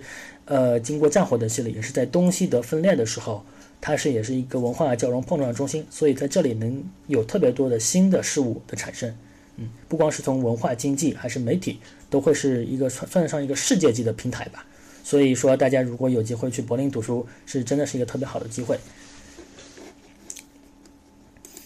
[0.48, 3.44] 呃，经过战火的洗礼，也是在东西德分裂的时候，
[3.82, 9.14] 它是也是一个文化交融碰撞的中心，所以在这里能有特别多的新的事物的产生。
[9.58, 11.80] 嗯，不光是从文化、经济，还是媒体，
[12.10, 14.66] 都会是一个算算得上一个世界级的平台吧。
[15.04, 18.80] 所以说，大家如果有机会去柏林读书，是真的是一个特别好的机会。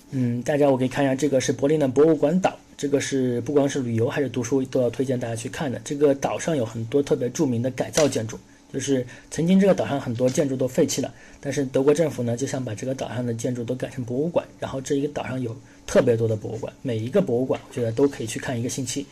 [0.10, 5.80] 嗯，大家我可以看一下，这个是柏林的博物馆岛，这个是不光是旅游还是读书都要推荐大家去看的。
[5.84, 8.40] 这个岛上有很多特别著名的改造建筑。
[8.74, 15.56] 就是曾经这个岛上很多建筑都废弃了，但是德国政府呢就想把这个岛上的建筑都改成博物馆，然后这一个岛上有
[15.86, 19.06] 特别多的博物馆，每一个博物馆我觉得都可以去看一个星期。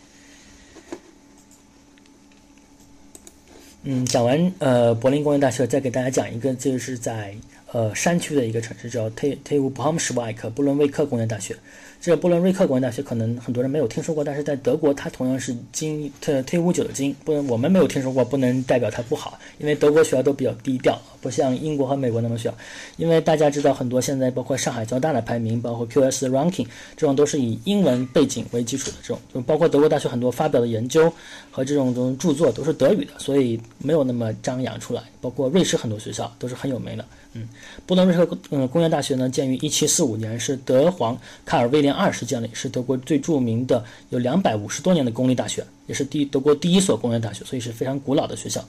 [3.84, 7.34] 嗯，讲完呃柏林工业大学，再给大家讲一个，就是在
[7.72, 11.56] 呃山区的一个城市叫 T T U b o m s c h w e i k 布伦威克工业大学。
[12.02, 22.54] 这个布伦瑞克工业大学可能很多人没有听说过，但是在德国它同样是金特推五九的金，不能我们没有听说过，不能代表它不好，因为德国学校都比较低调，不像英国和美国那么小。
[22.96, 31.12] 因为大家知道很多现在包括上海交大的排名，包括 QS ranking，这种都是以英文背景为基础的这种，就包括德国大学很多发表的研究
[31.52, 35.04] 和这种这种著作都是德语的，所以没有那么张扬出来。
[35.22, 37.06] 包括瑞士很多学校都是很有名的。
[37.34, 37.48] 嗯，
[37.86, 48.64] 布伦瑞克嗯工业大学呢，建于一七四五年，是德皇卡尔威廉二世建立，是德国最著名的有两百五十多年的公立大学，也是第德国第一所工业大学，所以是非常古老的学校，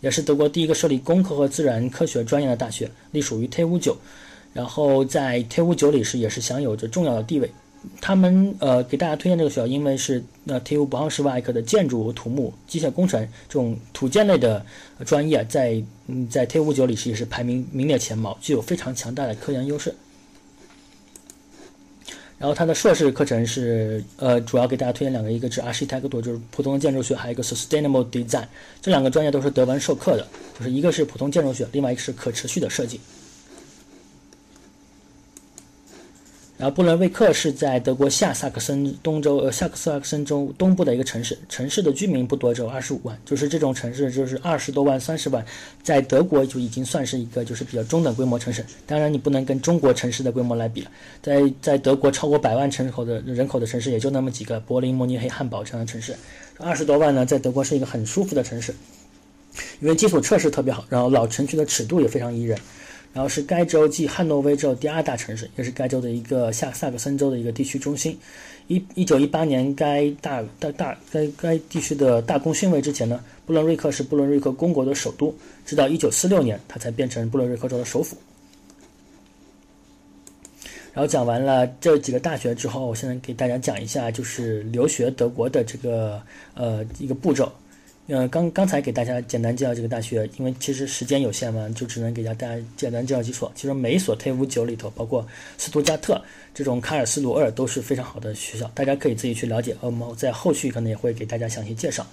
[0.00, 3.96] 也是德国第一个设立工科和自然科学专业的大学，隶属于 T 五九，
[4.52, 7.50] 然后在 T 五九里是也是享有着重要的地位。
[8.00, 14.64] 他们呃给大家推荐这个学校，因为是呃 TU 博昂什瓦克的建筑、土木、机械工程这种土建类的
[15.04, 19.94] 专业，在嗯在 TU 九里是也是排名名列前茅，具有非常强大的科研优势。
[22.38, 28.44] 然后它的硕士课程是呃主要给大家推荐两个，一个是 Architecture，就是普通的建筑学，还有一个 Sustainable Design，
[28.82, 30.26] 这两个专业都是德文授课的，
[30.58, 33.00] 就是一个是普通建筑学，另外一个是可持续的设计。
[36.58, 45.44] 然后布伦威克是在德国下萨克森东州，呃，下克萨克森州东部的一个城市，城市的居民不多，只有二十五万，就是这种城市，就是二十多万、三十万，
[45.82, 48.64] 在德国就已经算是一个就是比较中等规模城市。
[48.86, 50.90] 当然，你不能跟中国城市的规模来比了，
[51.20, 56.16] 在在德国超过百万人口的人口的城市也就那么几个，柏林、慕尼黑、汉堡这样的城市，
[56.56, 58.74] 二十多万呢，在德国是一个很舒服的城市，
[59.80, 62.58] 因为基础设施特别好，然后老城区的尺度也非常宜人。
[63.16, 68.14] 然后是该州继汉诺威之后第二大城市，也是该州的一个下萨克森州的一个地区中心。
[68.66, 78.18] 一一九一八年，该大大大该该地区的大公勋位之前呢，布伦瑞克是布伦瑞克公国的首都，直到一九四六年，它才变成布伦瑞克州的首府。
[80.92, 86.20] 然后讲完了这几个大学之后，我现在给大家讲一下，就是留学德国的这个
[86.52, 87.50] 呃一个步骤。
[88.08, 93.50] 呃，刚刚才给大家简单介绍这个大学，因为其实时间有限嘛，就只能给大家简单介绍几所。
[93.56, 95.26] 其实每一所 TF 九里头，包括
[95.58, 96.22] 斯图加特
[96.54, 99.72] 这种卡尔斯鲁尔都是非常好的学校，大家可以自己去了解。
[99.80, 102.06] 呃，我们在后续可能也会给大家详细介绍。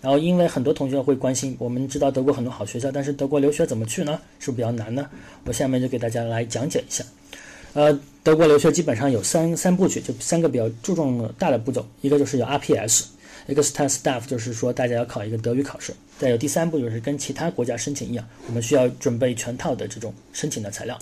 [0.00, 4.20] 然后，因为很多同学会关心，我们知道德国很多好学校，但是德国留学怎么去呢？
[4.40, 5.08] 是不是比较难呢？
[5.44, 7.04] 我下面就给大家来讲解一下。
[7.72, 13.04] 呃，德国留学基本上有三三部曲，就三个比较注重大的步骤，一个就是有 RPS。
[13.48, 15.92] Extern Staff 就是说，大家要考一个德语考试。
[16.18, 20.98] 再有第三步就是跟其他国家申请一样，我们需要准备全套的这种申请的材料。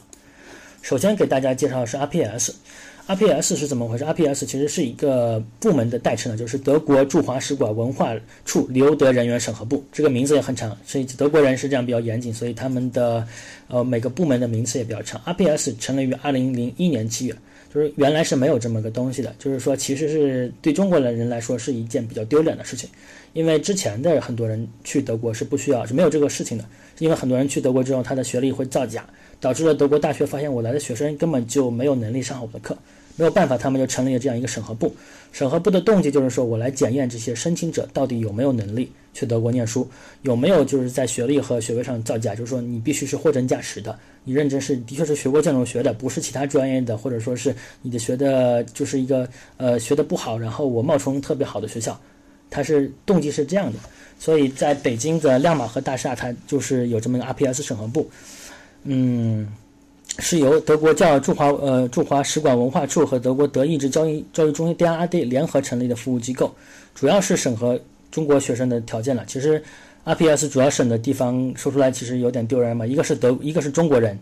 [0.83, 9.83] 首先给大家介绍的是 RPS，RPS 是怎么回事？RPS 其实是一个部门的代称呢，就是德国驻华使馆文化处留德人员审核部。
[9.91, 13.27] 这个名字也很长，所以德国人是这样比较严谨，所以他们的
[13.69, 15.19] 呃每个部门的名词也比较长。
[15.25, 17.35] RPS 成立于二零零一年七月。
[17.75, 22.89] 就是原来是没有这么个东西的，就是说其实是对中国的人来说是一件比较丢脸的事情，
[23.33, 26.65] 因为之前的很多人去德国是不需要是没有这个事情的，
[27.01, 29.05] 因为很多人去德国之后他的学历会造假，
[29.41, 32.79] 导致了德国大学发现我来的学生根本就没有能力上好我的课，
[33.17, 34.95] 没有办法，他们就成立了这样一个审核部。
[35.33, 39.89] 审核部的动机就是说我来检验这些申请者到底有没有能力去德国念书，
[40.23, 43.99] 有没有就是在学历和学位上造假，就是说你必须是货真价实的。
[44.23, 52.01] 你认真是的确是学过建筑学的，不是其他专业的，或者说是你的学的就是一个呃学的不好，然后我冒充特别好的学校，
[52.49, 53.79] 它是动机是这样的，
[54.19, 58.09] 所以在北京的亮马河大厦，它就是有这么个 RPS 审核部，
[58.85, 59.53] 嗯，
[60.19, 66.55] 是由德国教驻华呃驻华使馆文化处和德国德意志教育教育中心 DRD 联合成立的服务机构，
[66.95, 67.79] 主要是审核
[68.11, 69.25] 中国学生的条件了。
[69.27, 69.63] 其实。
[70.07, 74.19] RPS 主要审的地方说出来其实有点丢人嘛，一个是德，一个是中国人，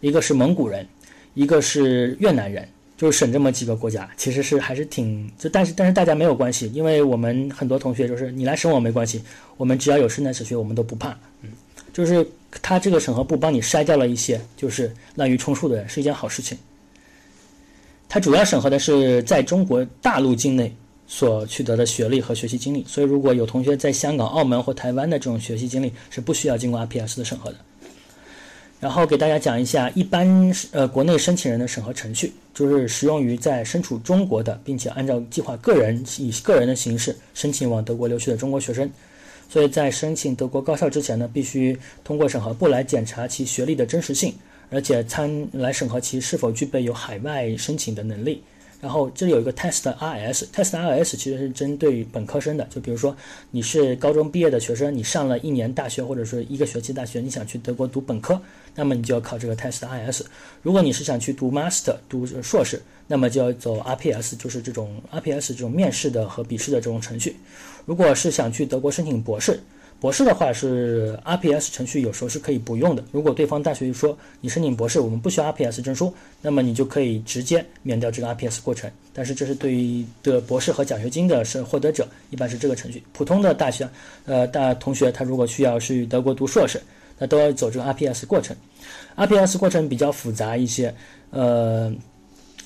[0.00, 0.86] 一个是蒙古人，
[1.34, 9.20] 一个是越南人，就是审这么几个国家，其实是还是挺就，但是但是大家没有关系，因为我们很多同学就是你来审我没关系，
[9.58, 11.10] 我们只要有生态史学我们都不怕，
[11.42, 11.50] 嗯，
[11.96, 12.26] 就是
[12.60, 16.58] 他这个审核部帮你筛掉了一些就是滥竽充数的人，是一件好事情。
[18.08, 20.70] 他主要审核的是在中国大陆境内。
[21.08, 27.56] 所取得的学历和学习经历，所以如果有同学在香港、澳门或台湾的这种学习经历，是不需要经过 RPS 的审核的。
[28.80, 38.90] 然后给大家讲一下一般呃国内申请人的审核程序，就是适用于在身处中国的，并且按照计划个人以个人的形式申请往德国留学的中国学生。
[39.48, 44.34] 所以在申请德国高校之前呢，必须通过审核部来检查其学历的真实性，
[44.70, 48.42] 而且参来审核其是否具备有海外申请的能力。
[48.78, 53.16] 然后这里有一个 test RS，test RS 其实是针对于本科生的，就比如说
[53.50, 58.38] 你是高中毕业的学生，你上了一年大学或者说一个学期大学，你想去德国读本科，
[58.74, 60.20] 那么你就要考这个 test RS。
[60.62, 67.34] 如果你是想去读 master 读硕士，那么就要走 RPS，就是这种 RPS 这种面试的和笔试的这种程序。
[67.86, 69.58] 如果是想去德国申请博士，
[69.98, 73.02] 博士的话是 RPS 程序有时候是可以不用的。
[73.12, 78.90] 如果对方大学说你申请博士，我们不需要 RPS 证书，那么你就可以直接免掉这个 RPS 过程。
[79.14, 83.02] 但是这是对于的博士和奖学金的是获得者，一般是这个程序。
[83.14, 83.88] 普通的大学，
[84.26, 86.78] 呃，大同学他如果需要去德国读硕士，
[87.18, 88.54] 那都要走这个 RPS 过程。
[89.16, 90.94] RPS 过程比较复杂一些，
[91.30, 91.90] 呃，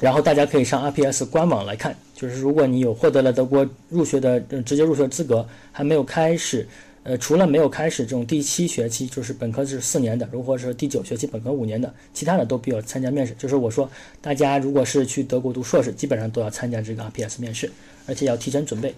[0.00, 6.66] 然后大家可以上 RPS 官网来看，就是如果你有获得了德国入学的直接入学资格，还没有开始。
[7.02, 13.34] 呃，除了没有开始这种第七学期，就是本科是四年的，如果是第九学期本科五年的，其他的都必要参加面试。
[13.38, 17.72] 就是我说，大家如果是去德国读硕士，基本上都要参加这个 RPS 面试，
[18.06, 18.94] 而且要提前准备。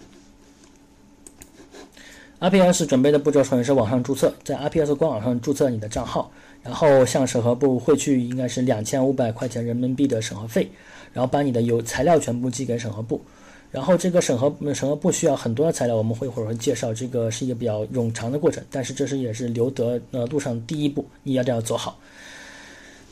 [2.41, 6.33] RPS 准备的步骤首先是网上注册，在 RPS 官网上注册你的账号，
[6.65, 10.69] 然后向审核部汇去应该是两千五百块钱人民币的审核费，
[11.12, 13.20] 然后把你的有材料全部寄给审核部。
[13.70, 21.98] 然后这个审核审核部需要很多的材料，我们会一会儿会介绍，这个是一个比较冗长的过程，但是这是也是留德呃路上第一步，你要这样走好。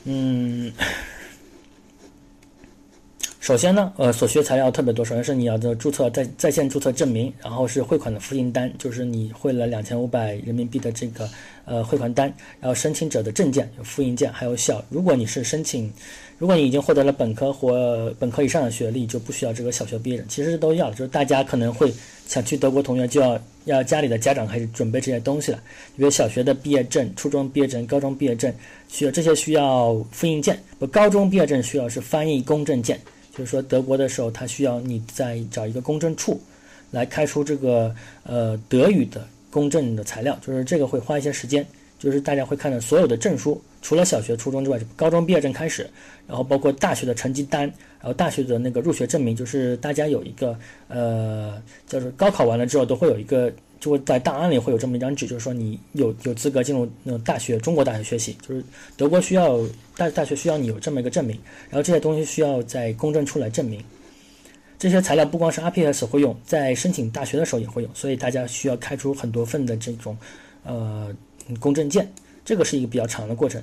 [0.04, 0.70] 嗯，
[3.40, 5.03] 首先呢，呃，所需材料特别多。
[5.03, 11.26] 首先是你要的注册在在线注册证明，然后是汇款的复印单，就是你汇了两千五百人民币的这个
[11.64, 14.85] 呃汇款单，然后申请者的证件有复印件，还有小。
[14.90, 15.90] 如果你是申请，
[16.37, 20.27] 如果你已经获得了本科或本科以上的学历，就不需要这个小学毕业证。
[20.29, 21.90] 其实都要，就是大家可能会
[22.27, 25.58] 想去德国，同学就要要家里的家长开始准备这些东西了，
[25.96, 28.52] 比如小学的毕业证、初中毕业证、高中毕业证，
[28.88, 30.62] 需要这些需要复印件。
[30.79, 33.00] 不，高中毕业证需要是翻译公证件。
[33.40, 36.38] 就是说，德国的时候，他需要你再找一个公证处，
[36.90, 40.38] 来开出这个呃德语的公证的材料。
[40.46, 41.66] 就是这个会花一些时间。
[41.98, 45.88] 就是大家会看到所有的证书，除了小学、初中之外，高中毕业证开始，
[46.28, 50.54] 然后包括大学的成绩单，然后大学的那个入学证明，就是大家有一个
[50.88, 53.50] 呃，就是高考完了之后都会有一个。
[53.81, 58.62] 就会在档案里会有这么一张纸，就是说你有有资格进入那种大学，中国大学学习，就是
[58.96, 59.58] 德国需要
[59.96, 61.37] 大大学需要你有这么一个证明，
[61.70, 63.83] 然后这些东西需要在公证处来证明。
[64.78, 70.16] 这些材料不光是 RPS 会用，在申请大学的时候也会用，所以大家需要开出很多份的这种
[70.62, 71.14] 呃
[71.58, 72.10] 公证件，
[72.44, 73.62] 这个是一个比较长的过程。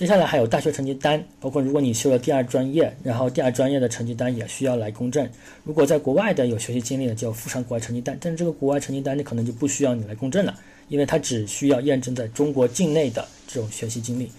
[0.00, 5.28] 接下来还有大学成绩单，包括如果你修了第二专业，然后第二专业的成绩单也需要来公证。
[5.62, 8.16] 如果在国外的有学习经历的，就要附上国外成绩单。
[8.18, 14.32] 但是这个国外成绩单，你可能就不需要你来公证了，因为它只需要验证在中国境内的这种学习经历。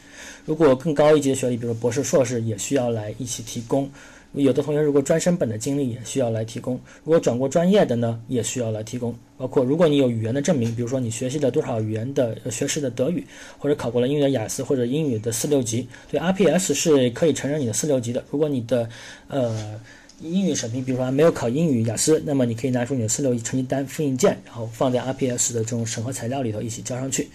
[0.47, 3.87] 如果更高一级的学历，比如博士、硕士，也需要来一起提供。
[4.33, 9.13] 有的同学如果专升本的经历也需要来提供，如果转过专业的呢，也需要来提供。
[9.37, 13.25] 包括如果你有语言的证明，比如说你学习了多少语言的学士的德语，
[13.57, 18.23] 或者考过了英语的雅思或者英语的四六级，对 RPS 是可以承认你的四六级的。
[18.31, 18.87] 如果你的
[19.27, 19.79] 呃
[20.21, 27.27] 英语水平，比如说还没有考英语雅思，那么你可以拿出你的四六级成绩单复印件，然后放在 RPS 的这种审核材料里头一起交上去。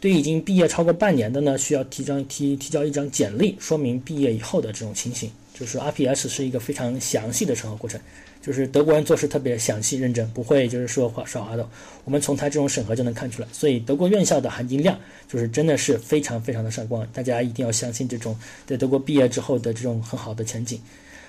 [0.00, 5.30] 对已经毕业超过半年的呢，需要提张提提交一张简历，说明毕业以后的这种情形。
[5.60, 8.00] 就是 RPS 是一个非常详细的审核过程，
[8.40, 11.68] 就是德国人做事特别详细认真，不会就是说耍耍滑头。
[12.06, 14.98] 我们从他这种审核就能看出来，所以德国院校的含金量
[15.28, 18.34] 就是真的是非常非常的闪光，大家一定要相信这种
[18.66, 20.80] 在德国毕业之后的这种很好的前景。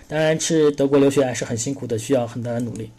[0.08, 2.90] 当然，是德国留学还是很辛苦的，需要很大的努力。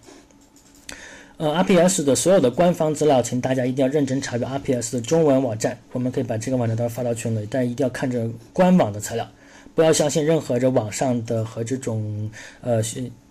[1.38, 9.26] 呃，RPS 的所有的官方资料，请大家一定要认真查阅 RPS 的中文网站，我们可以把这个网站都发到群里，但一定要看着官网的材料。
[9.74, 12.82] 不要相信任何这网上的和这种呃，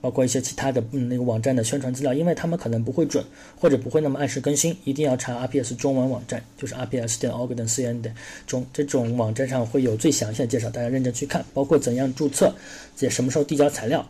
[0.02, 3.24] 包括一些其他的嗯那个网站的宣传资料，因为他们可能不会准，
[3.60, 4.76] 或者不会那么按时更新。
[4.84, 8.12] 一定要查 RPS 中文网站，就是 RPS 点 org 点 cn 的
[8.48, 12.52] 中这种网站上会有最详细的介绍，大家认真去看，包括怎样注册，
[12.96, 14.04] 在什么时候递交材料。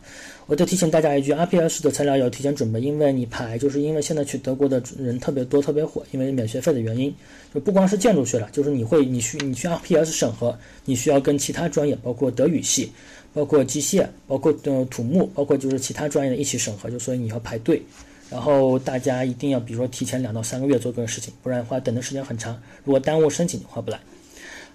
[0.52, 7.16] 我得提醒大家一句，RPS 的材料要提前准备，因为你排，就是因为现在去德国的人特别多，特别火，因为免学费的原因，
[7.54, 12.92] 就不光是建筑学了，就是你会，你需你去 RPS 审核，你需要跟其他专业，包括德语系，
[13.34, 17.82] 包括机械，包括呃土木，包括就是其他专业的一起审核，就所以你要排队，
[18.30, 23.98] 然后大家一定要，比如说提前两到三个月做这个事情，不然的话等的时间很长，如果耽误申请，划不来。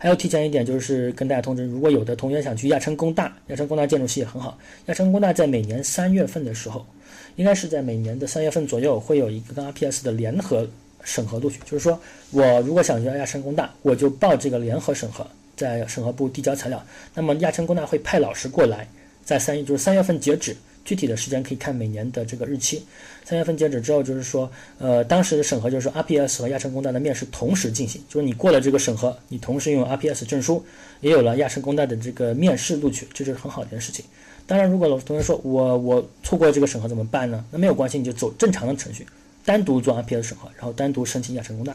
[0.07, 4.57] 还要提前一点，就是跟大家通知，如果有的同学想去亚琛工大，亚琛工大建筑系也很好。
[4.86, 6.86] 亚琛工大在每年三月份的时候，
[7.34, 10.64] 应该是在每年的三月份左右，会有一个跟 RPS 的联合
[11.02, 11.59] 审核录取。
[11.64, 12.00] 就是说
[12.30, 15.26] 我如果想去亚琛工大，我就报这个联合审核，
[15.57, 16.80] 在审核部递交材料。
[17.12, 18.86] 那么亚琛工大会派老师过来，
[19.24, 20.57] 在三月就是三月份截止。
[20.87, 22.82] 具体的时间可以看每年的这个日期。
[23.24, 30.64] 三月份截止之后，就是说，呃，当时的审核就是说，RPS 和亚琛工大的面试同时进行，就是你过了这个审核，你同时拥有 RPS 证书，
[31.01, 34.05] 也有了亚琛工大的这个面试录取，这就是很好的一件事情。
[34.47, 37.45] 当然，如果老师同学说我我错过这个审核怎么办呢？
[37.51, 39.05] 那没有关系，你就走正常的程序，
[39.45, 41.74] 单独做 RPS 审核，然后单独申请亚琛工大。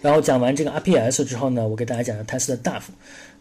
[0.00, 2.90] 然后讲完这个 RPS 之后呢，我给大家讲一下 TEST 的大幅。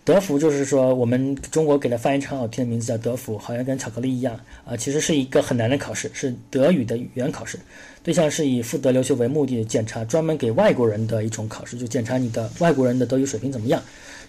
[0.10, 4.36] 德福就是说，我们中国给它翻译成好听的名字叫德福，好像跟巧克力一样
[4.66, 4.76] 啊。
[4.76, 7.60] 其实是一个很难的考试，是德语的语言考试，
[8.02, 13.80] 对象是以赴德留学为目的检查，专门给外国人的一种考试，就检查你的外国人的德语水平怎么样。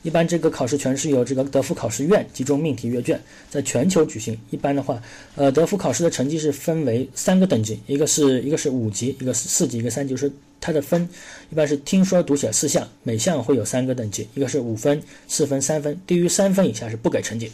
[0.02, 3.18] 一般这个考试全是由这个德福考试院集中命题阅卷，
[3.48, 4.38] 在全球举行。
[4.50, 5.00] 一般的话，
[5.34, 10.30] 呃，德福考试的成绩是分为三个等级，一个是一个是五级，一个是四级，一个三级，是。
[10.60, 11.08] 它的分
[11.50, 17.50] 一般是听说读写四项，每项会有三个等级，一个是五分、四分、三分，低于三分以下是不给成绩。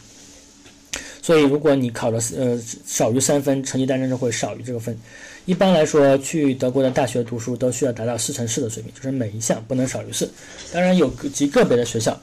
[1.22, 4.96] 所以如果你考了呃少于三分，成绩单上就会少于这个分。
[5.44, 10.28] 一般来说，去德国的大学读书都需要达到四乘四的水平，就是每一项不能少于四。
[10.72, 12.20] 当然有个极个别的学校，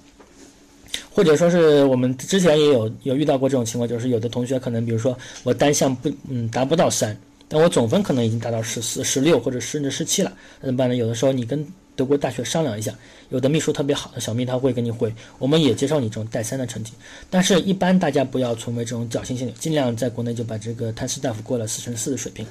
[1.11, 7.17] 或者说是我们之前也有有遇到过这种情况，就是有的同学可能比如说我单项不嗯达不到三。
[7.47, 10.95] 但我总分可能已经达到十四、十六或者甚至十七了，那怎么办呢？
[10.95, 11.65] 有的时候你跟
[11.95, 12.93] 德国大学商量一下。
[13.29, 16.93] 有的秘书特别好的小秘他会给你回，我们也接受你这种带三的成绩。
[17.31, 22.45] 但是，一般大家不要存为这种侥幸心理，尽量在国内就把这个泰斯大夫过了四乘四的水平。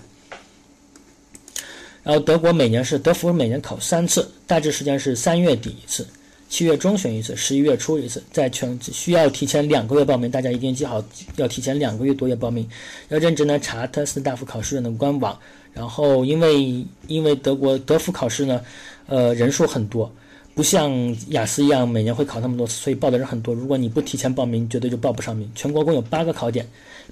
[2.02, 6.04] 然后德国每年是德福每年考三次，大致时间是三月底一次，
[6.52, 11.02] 七月中旬一次，十一月初一次，在全需要提前两个月报名，大家一定记好，
[11.36, 12.68] 要提前两个月多月报名。
[13.08, 15.34] 要认真的查特斯大夫考试院的官网，
[15.72, 18.60] 然后因为因为德国德福考试呢，
[19.06, 20.12] 呃人数很多。
[20.54, 20.92] 不像
[21.28, 23.54] 雅思一样每年会考那么多次，所以报的人很多。
[23.54, 25.50] 如果你不提前报名，绝对就报不上名。
[25.54, 26.66] 全国共有八个考点：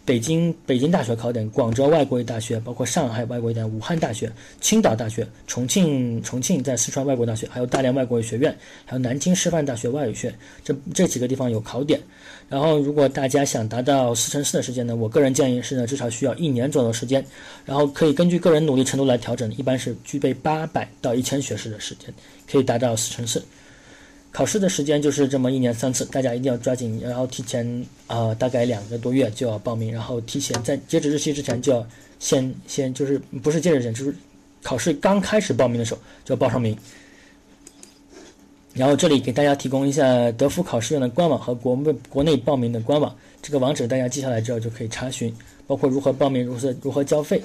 [0.05, 4.30] 北京北京大学考点、广州外国语大学、包括上海外国语大学、武汉大学、
[4.61, 10.38] 青岛大学、重庆重庆在四川外国大学，还有大连外国语学院，还有南京师范大学外语学院。
[10.62, 11.99] 这这几个地方有考点。
[12.51, 17.24] 然后，如果大家想达到四乘四的时间呢，我个人建议是呢，至少需要一年左右的时间。
[17.64, 22.12] 然后可以根据个人努力程度来调整，一般是具备八百到一千学时的时间，
[22.51, 23.42] 可以达到四乘四。
[24.32, 31.84] 考试的时间就是这么一年三次，大家一定要抓紧，然后提前啊，大概两个多月就要报名，然后提前在截止日期之前就要
[32.20, 34.14] 先先就是不是截止日前，就是
[34.62, 36.76] 考试刚开始报名的时候就要报上名。
[38.72, 45.34] 然后这里给大家提供一下德福考试院的官网和国内国内报名的官网，这个网址大家记下来之后就可以查询，
[45.66, 47.42] 包括如何报名、如何如何交费，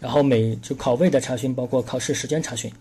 [0.00, 2.72] 然后每就考位的查询，包括考试时间查询。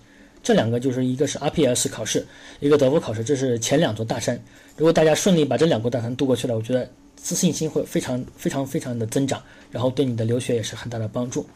[0.43, 2.23] 这两个就是一个是 RPS 考试，
[2.59, 4.37] 一个德福考试，这是前两座大山。
[4.75, 9.41] 如果大家顺利把这两座大山渡过去了，我觉得自信心会非常非常非常的增长，
[9.71, 11.47] 然后对你的留学也是很大的帮助。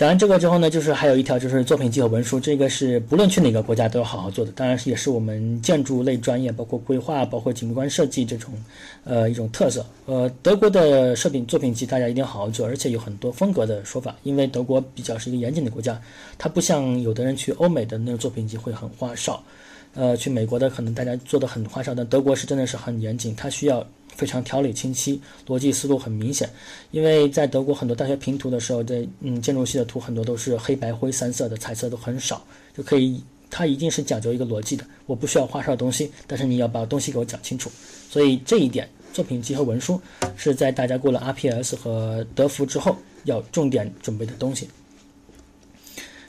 [0.00, 8.50] 讲完这个之后呢，就是还有一条就是作品集和文书，这个是不论去哪个国家都要好好做的，当然也是我们建筑类专业，包括规划、包括景观设计这种，
[9.04, 9.84] 呃一种特色。
[10.06, 16.00] 呃，德国的摄影作品集大家一定好好做，而且有很多风格的说法，因为德国比较是一个严谨的国家，
[16.38, 19.44] 它不像有的人去欧美的那种作品集会很花哨，
[19.92, 23.86] 呃，去美国的可能大家做的很花哨，但德国是真的是很严谨，它需要。
[24.20, 26.46] 非常条理清晰，逻辑思路很明显。
[26.90, 32.44] 因为在德国很多大学评图的时候，这嗯建筑系的图很多都是黑白灰三色的，彩色都很少，
[32.76, 34.84] 就可以它一定是讲究一个逻辑的。
[35.06, 37.70] 我不需要花哨的东西，但是你要把东西给我讲清楚。
[38.10, 39.98] 所以这一点，作品集和文书
[40.36, 42.94] 是在大家过了 RPS 和德福之后
[43.24, 44.68] 要重点准备的东西。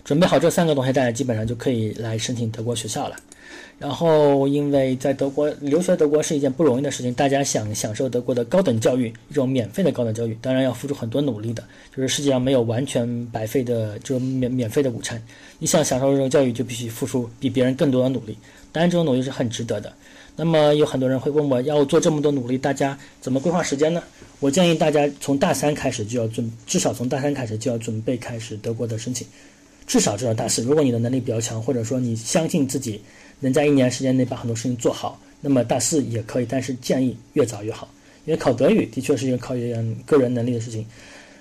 [0.06, 3.18] 准备好这三个东西，大家基本上就可以来申请德国学校了。
[3.82, 7.12] 然后，因为在德国留学，德国是一件不容易的事情。
[7.16, 11.64] 大家想享受德国的高等教育，一种免费的高等教育，当然要付出很多努力的。
[11.98, 15.20] 就是世界上没有完全白费的，就免免费的午餐。
[15.58, 18.38] 你想享受这种教育，就必须付出比别人更多的努力。
[18.72, 19.92] 当然，这种努力是很值得的。
[20.36, 24.04] 那么，有很多人会问我，要做这么多努力，大家怎么规划时间呢？
[24.40, 29.26] 我建议大家从大三开始就要准，至少从大三开始就要准备开始德国的申请，
[29.88, 30.62] 至少至少大四。
[30.62, 33.02] 如果你的能力比较强，或者说你相信自己。
[33.42, 40.86] 能在一年时间内把很多事情做好，那么大四也可以，但是建议越早越好，因为考德语的确是一个考验个人能力的事情。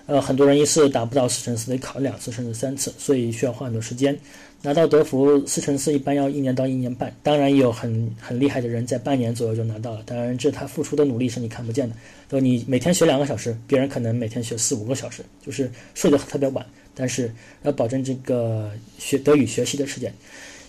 [0.06, 4.18] 呃，很多人一次达不到四乘四，得考两次甚至三次，所以需要花很多时间。
[4.62, 10.02] 拿到德福四乘四一般要一年到一年半，当然也有很很厉害的人在半年左右就拿到了。
[10.04, 11.94] 当然，这他付出的努力是你看不见的。
[12.28, 17.32] 就你每天学两个小时，别人可能每天学四五个小时，就是睡得特别晚，但是
[17.62, 20.12] 要保证这个学德语学习的时间。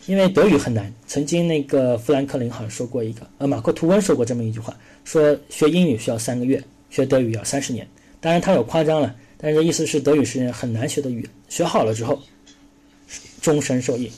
[0.08, 7.88] 因为德语很难，曾经那个富兰克林好像说过一个，呃，马克吐温说过这么一句话，说学英语需要三个月，学德语要三十年。
[8.20, 12.20] 当然他有夸张了，但是意思是德语是很难学的语，学好了之后，
[13.42, 14.12] 终身受益。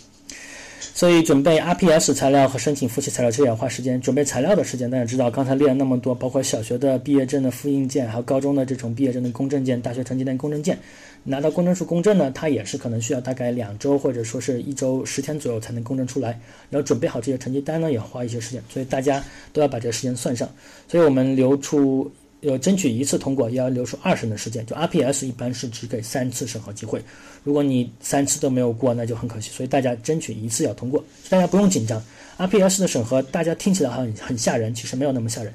[0.95, 3.99] 所以准备 RPS 材料和申请复习材料，这也要花时间。
[3.99, 10.77] 准备材料的时间，大家知道，刚才列了那么多，包括小学的毕业证的复印件，还有高中的这种毕业证的公证件，大学成绩单公证件。
[11.23, 16.39] 拿到公证处公证呢，它也是可能需要大概两周或者说是一周十天左右才能公证出来。
[16.69, 20.49] 然后准备好这些成绩单呢，也要花一些时间，所以大家都要把这个时间算上。
[20.87, 22.11] 所以我们留出。
[22.43, 24.65] 要争取一次通过，要留出二十年的时间。
[24.65, 27.01] 就 RPS 一般是只给三次审核机会，
[27.43, 29.49] 如果你三次都没有过，那就很可惜。
[29.49, 32.01] 所以大家争取一次要通过，大家不用紧张。
[32.37, 35.53] RPS 的审核大家听起来好像很吓人，其实没有那么吓人，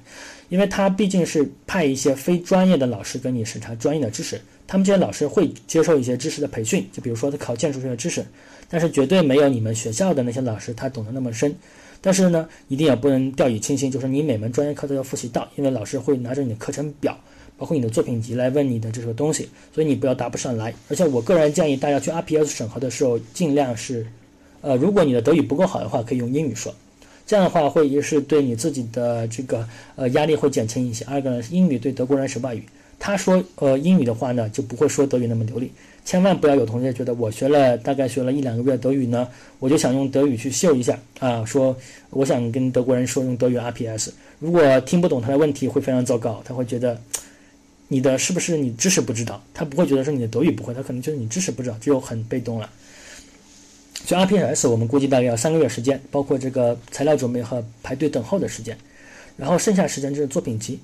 [0.48, 8.24] 因为它毕竟是派一些非专业的老师跟你审查专业的知识，他们这些老师会接受一些知识的培训，就比如说他考建筑学的知识，
[8.70, 11.52] 但是绝对没有你们学校的那些老师他懂得那么深。
[12.00, 17.18] 但是呢，一定也不能掉以轻心，就是你每门专业课都要复习到，因为老师会拿着你的课程表，
[17.56, 20.72] 包括你的作品集来问你的这个东西，所以你不要答不上来。
[20.88, 24.06] 而且我个人建议大家去 RPS 审核的时候，尽量是，
[24.60, 26.72] 呃，如果你的德语不够好的话，可以用英语说，
[27.26, 32.62] 这样的话会一是对你自己的这个呃压力会减轻一些，二个呢英语对德国人是外语，
[32.98, 35.72] 他说呃英语的话呢就不会说德语那么流利。
[36.08, 39.28] 千万不要有同学觉得我学了大概学了一两个月德语呢，
[39.58, 41.76] 我就想用德语去秀一下啊，说
[42.08, 46.98] 我想跟德国人说用德语 RPS，如果听不懂他的问题会非常糟糕，他会觉得
[47.88, 52.70] 你的是不是你知识不知道，他不会觉得说你的德语不会，他可能觉得你知识不知道，就很被动了。
[54.06, 58.74] 所以 RPS 我们估计大概要三个月时间，包括这个材料准备和排队等候的时间，
[59.36, 60.80] 然后剩下时间就是作品集。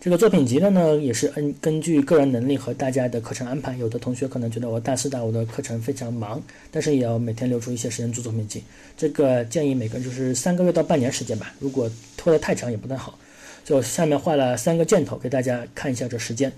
[0.00, 3.76] 这个作品集的呢，也是根根据个人能力和大家的课程安排。
[3.78, 6.40] 有的同学可能觉得我大四大五的课程非常忙，
[6.70, 8.62] 但是也要每天留出一些时间做作品集。
[8.96, 13.18] 这个建议每个人就是三个月到半年时间吧，如果拖得太长也不太好。
[13.64, 16.50] 就下面画了三个箭头给大家看一下这时间。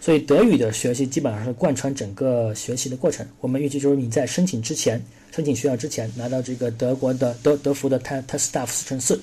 [0.00, 3.26] 所以德语的学习基本上是贯穿整个学习的过程。
[3.40, 4.98] 我们预计就是你在申请之前，
[5.32, 9.20] 申请学校之前拿到这个德国的德德福的 T T Staff 四乘四。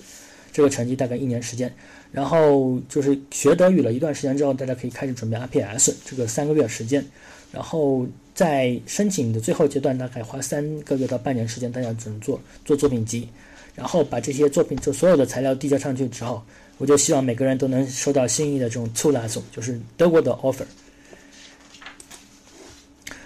[0.51, 1.73] 这个成绩大概一年时间，
[2.13, 7.03] 然后就是学德语了一段时间之后，大家可以开始准备 RPS，这个三个月时间，
[7.51, 8.05] 然后
[8.35, 13.27] 在申请的最后阶段，大概花三个月到半年时间，大家准做做作品集，
[13.73, 16.43] 然后把这些作品就所有的材料递交上去之后，
[16.77, 20.65] 我就希望每个人都能收到心仪的这种 t o l a 就是德国的 offer。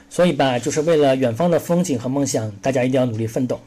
[0.09, 3.59] 所以吧，就是为了远方的风景和梦想，大家一定要努力奋斗。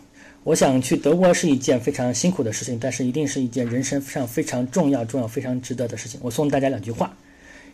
[0.42, 6.18] 我想去德国是一件非常辛苦的事情，但是一定是一件人生上非常重要、重要、非常值得的事情。
[6.22, 7.14] 我送大家两句话：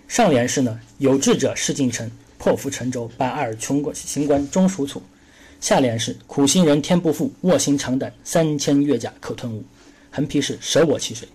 [0.09, 4.99] 上联是呢，有志者事竟成，破釜沉舟，百二穷关行关终属楚；
[5.61, 9.63] 下联是苦心人天不负，卧薪尝胆，三千越甲可吞吴。
[10.11, 11.29] 横批是舍我其谁。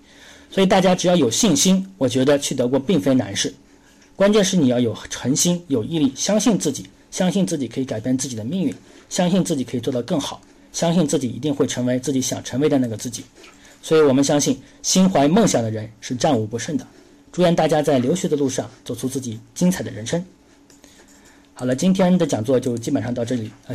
[0.50, 3.54] 所以大家只要有信心，我觉得去德国并非难事，
[4.18, 8.76] 关键是你要有诚心、有毅力，相信自己，相信自己可以改变自己的命运，
[9.08, 10.42] 相信自己可以做到更好。
[10.72, 13.24] 相信自己一定会成为自己想成为的那个自己，
[13.82, 16.88] 所以我们相信心怀梦想的人是战无不胜的。
[17.32, 20.24] 祝愿大家在留学的路上走出自己精彩的人生。
[21.54, 23.52] 好了，今天的讲座就基本上到这里。